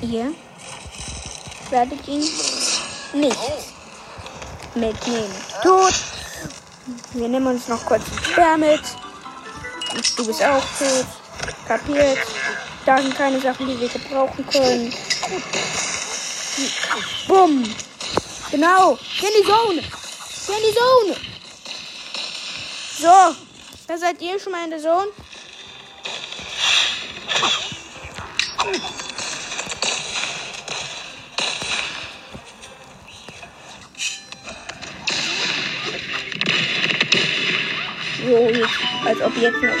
[0.09, 0.33] Ihr
[1.69, 2.27] werdet ihn
[3.13, 3.37] nicht
[4.73, 5.35] mitnehmen.
[5.61, 5.93] Tot.
[7.13, 8.81] Wir nehmen uns noch kurz Speer mit.
[10.17, 11.05] Du bist auch tot.
[11.67, 12.17] Kapiert.
[12.87, 14.91] Da sind keine Sachen, die wir gebrauchen können.
[17.27, 17.75] Bumm.
[18.49, 18.93] Genau.
[18.93, 19.81] In die Zone.
[19.81, 21.15] In die Zone.
[22.99, 23.35] So.
[23.87, 25.11] Da seid ihr schon mal in der Zone.
[38.29, 38.69] Jetzt,
[39.07, 39.73] als ob jetzt noch.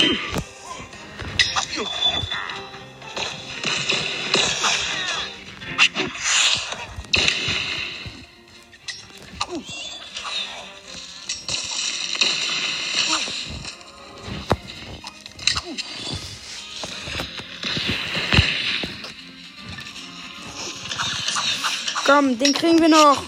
[22.03, 23.21] Komm, den kriegen wir noch.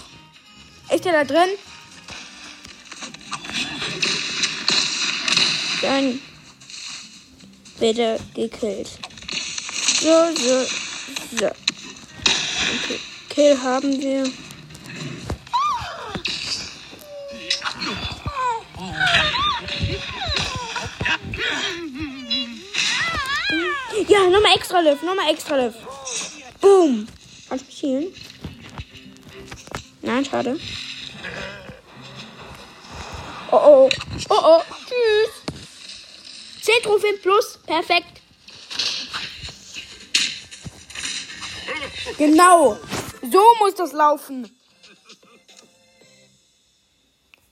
[0.90, 1.50] Ist der da drin?
[5.82, 6.20] Dann
[7.80, 8.88] bitte gekillt.
[10.00, 10.64] So, so,
[11.36, 11.46] so.
[11.46, 13.00] Okay.
[13.28, 14.24] Kill haben wir.
[24.08, 25.78] Ja, nochmal extra Lift, nochmal extra Lift.
[26.60, 27.08] Boom.
[27.48, 28.14] Kannst du mich healen?
[30.02, 30.58] Nein, schade.
[33.50, 33.90] Oh oh.
[34.28, 34.62] Oh oh.
[36.82, 36.82] Tschüss.
[36.82, 37.58] 10 Trophäen plus.
[37.66, 38.20] Perfekt.
[42.18, 42.78] Genau.
[43.22, 44.50] So muss das laufen.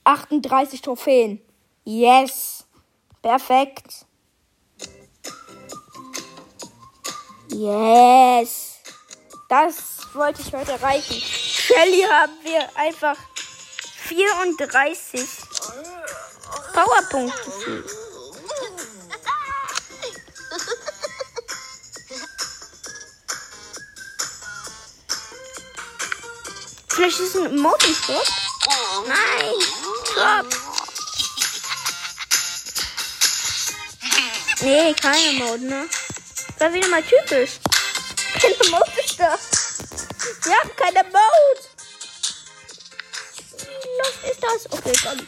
[0.03, 1.41] 38 Trophäen.
[1.83, 2.65] Yes.
[3.21, 4.05] Perfekt.
[7.49, 8.79] Yes.
[9.49, 9.75] Das
[10.13, 11.21] wollte ich heute erreichen.
[11.21, 13.17] Shelly haben wir einfach
[14.07, 15.21] 34
[16.73, 18.00] Powerpunkte.
[27.01, 28.27] Vielleicht ist es ein Emoten-Shop.
[29.07, 29.55] Nein,
[30.13, 30.45] Shop.
[34.61, 35.89] Nee, keine Emoten, ne?
[36.59, 37.53] War wieder mal typisch.
[38.39, 39.35] Keine Emoten da.
[40.43, 41.69] Wir haben keine Emote.
[43.97, 44.71] Was ist das?
[44.71, 45.27] Okay, dann.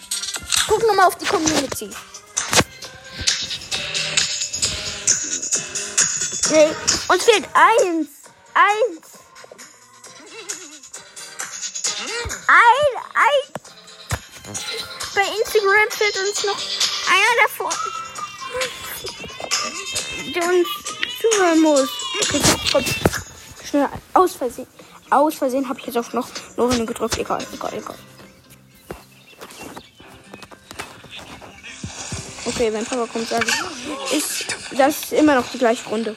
[0.67, 1.89] Guck nochmal auf die Community.
[6.51, 6.75] Nee,
[7.07, 8.09] uns fehlt eins.
[8.53, 9.12] Eins.
[15.89, 16.57] Fehlt uns noch
[17.07, 17.71] einer davon.
[20.33, 20.67] Der uns
[21.21, 21.89] zuhören muss.
[22.71, 22.85] Komm.
[23.69, 24.67] Schnell, aus Versehen.
[25.09, 27.17] Aus Versehen habe ich jetzt auf noch Lorine gedrückt.
[27.17, 27.95] Egal, egal, egal.
[32.45, 34.17] Okay, wenn Papa kommt, sage ich.
[34.17, 34.45] Ist
[34.77, 36.15] das immer noch die gleiche Runde.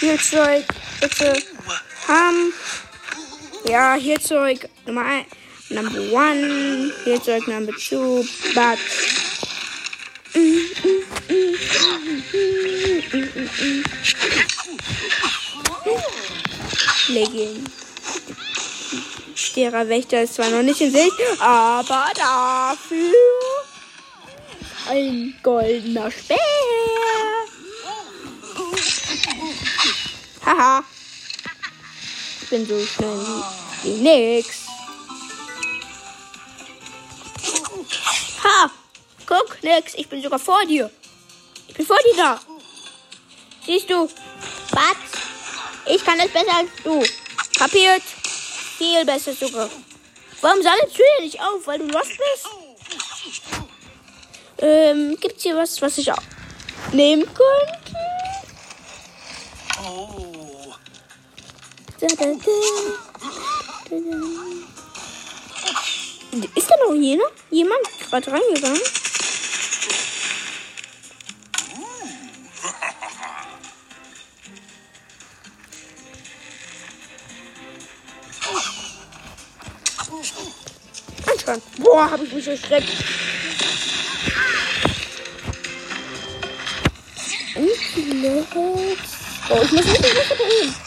[0.00, 0.64] Hier Zeug,
[1.00, 1.42] bitte.
[2.08, 2.52] Ham.
[3.66, 5.26] Ja, hier Zeug Nummer 1.
[5.70, 6.92] Number one.
[7.04, 8.22] Hier Zeug Number two.
[8.54, 8.78] But.
[17.08, 17.64] Legging.
[19.56, 23.14] Derer Wächter ist zwar noch nicht in Sicht, aber dafür
[24.90, 26.36] ein goldener Speer.
[30.44, 30.84] Haha.
[32.54, 33.42] Bin so schnell
[33.82, 34.66] wie, nix.
[38.44, 38.70] Ha!
[39.26, 39.94] Guck, nix.
[39.94, 40.88] Ich bin sogar vor dir.
[41.66, 42.40] Ich bin vor dir da.
[43.66, 44.08] Siehst du?
[44.70, 44.96] Was?
[45.86, 47.02] Ich kann es besser als du.
[47.58, 48.04] Kapiert?
[48.78, 49.68] Viel besser sogar.
[50.40, 51.66] Warum sammelst du dir nicht auf?
[51.66, 52.46] Weil du lost bist?
[54.58, 56.22] Ähm, gibt's hier was, was ich auch
[56.92, 57.94] nehmen könnte?
[59.74, 60.43] Da,
[62.08, 62.26] da, da.
[62.34, 63.96] Da.
[66.54, 67.24] Ist da noch jener?
[67.50, 67.80] Jemand
[68.10, 68.80] gerade reingegangen?
[81.26, 81.62] Anschauen.
[81.78, 82.88] Boah, hab ich mich erschreckt.
[87.56, 88.56] Und jetzt.
[88.56, 90.74] Oh, ich muss nicht was drehen.
[90.78, 90.83] Ah.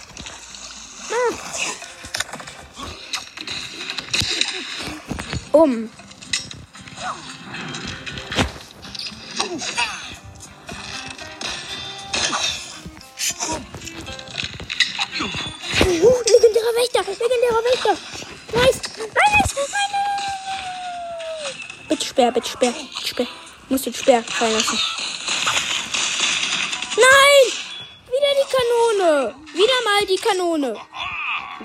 [5.57, 5.89] Um.
[15.89, 17.97] Uh, legendärer Wächter, legendärer Wächter.
[18.53, 19.95] Nice, nice, nice, nice.
[21.89, 23.27] Bitte sperr, bitte sperr, bitte sperr.
[23.69, 24.79] Muss den Speer fallen lassen.
[26.97, 27.45] Nein!
[28.05, 29.35] Wieder die Kanone.
[29.53, 30.79] Wieder mal die Kanone.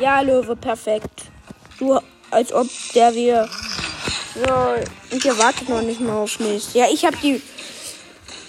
[0.00, 1.24] Ja, Löwe, perfekt.
[1.78, 3.48] Du, als ob der wir.
[4.34, 6.72] So, und ihr wartet noch nicht mal auf mich.
[6.74, 7.42] Ja, ich habe die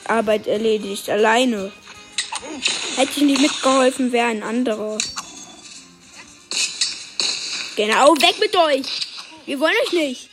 [0.06, 1.72] Arbeit erledigt, alleine.
[2.96, 4.98] Hätte ich nicht mitgeholfen, wäre ein anderer.
[7.76, 8.86] Genau, weg mit euch.
[9.46, 10.30] Wir wollen euch nicht.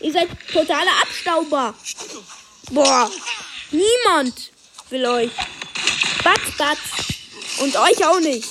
[0.00, 1.74] Ihr seid totale Abstauber.
[2.70, 3.10] Boah,
[3.72, 4.52] niemand
[4.90, 5.30] will euch.
[6.22, 6.78] Batz, batz.
[7.60, 8.48] Und euch auch nicht.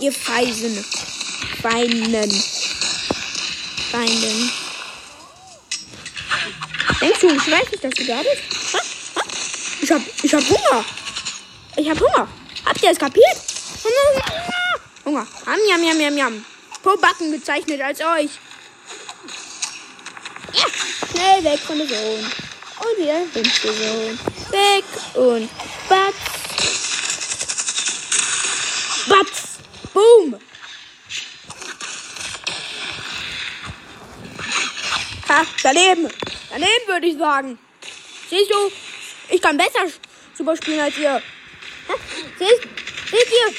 [0.00, 0.84] Ihr Feisen.
[1.62, 2.30] Feinen.
[3.90, 4.52] Feinden.
[7.00, 8.42] Denkst du, ich weiß nicht, dass du da bist?
[9.80, 10.84] Ich hab, ich hab Hunger.
[11.76, 12.28] Ich hab Hunger.
[12.64, 13.36] Habt ihr es kapiert?
[15.04, 15.26] Hunger.
[15.46, 16.44] Ham, jam, jam, jam, jam.
[16.82, 18.30] Pro Backen gezeichnet als euch.
[20.52, 20.64] Ja,
[21.10, 22.32] schnell weg von der Sohn.
[22.80, 24.18] Und wieder hinter Sohn.
[24.50, 24.84] Weg
[25.14, 25.48] und
[25.88, 26.14] batz.
[29.08, 29.58] Batz.
[29.94, 30.36] Boom.
[35.28, 36.08] Ha, daneben.
[36.60, 37.56] Daneben würde ich sagen.
[38.28, 38.72] Siehst du,
[39.28, 39.86] ich kann besser
[40.36, 41.12] super spielen als ihr.
[41.12, 41.94] Ha?
[42.36, 42.64] Seht,
[43.12, 43.54] ihr?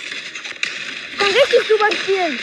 [1.12, 2.38] Ich kann richtig super spielen.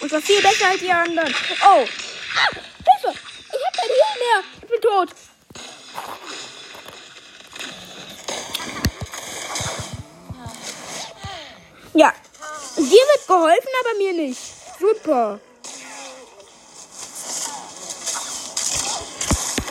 [0.00, 1.34] Und zwar viel besser als die anderen.
[1.62, 1.66] Oh.
[1.66, 3.18] Ah, Hilfe.
[3.52, 4.44] Ich hab kein Heal mehr.
[4.62, 5.08] Ich bin tot.
[11.92, 12.14] Ja.
[12.76, 14.40] Dir wird geholfen, aber mir nicht.
[14.80, 15.38] Super.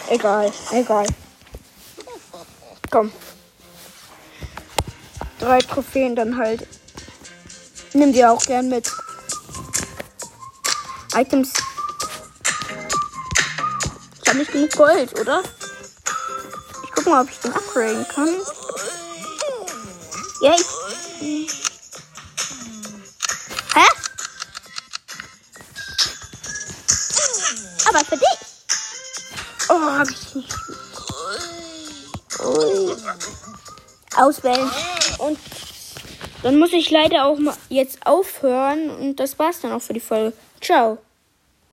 [0.09, 1.05] Egal, egal.
[2.91, 3.11] Komm.
[5.39, 6.67] Drei Trophäen dann halt.
[7.93, 8.91] Nimm die auch gern mit.
[11.15, 11.53] Items.
[14.21, 15.43] Ich habe nicht genug Gold, oder?
[16.83, 18.29] Ich guck mal, ob ich den upgraden kann.
[20.41, 20.65] Ja, ich.
[34.17, 34.69] Auswählen.
[35.19, 35.37] Und
[36.43, 38.89] dann muss ich leider auch mal jetzt aufhören.
[38.89, 40.33] Und das war's dann auch für die Folge.
[40.61, 40.97] Ciao.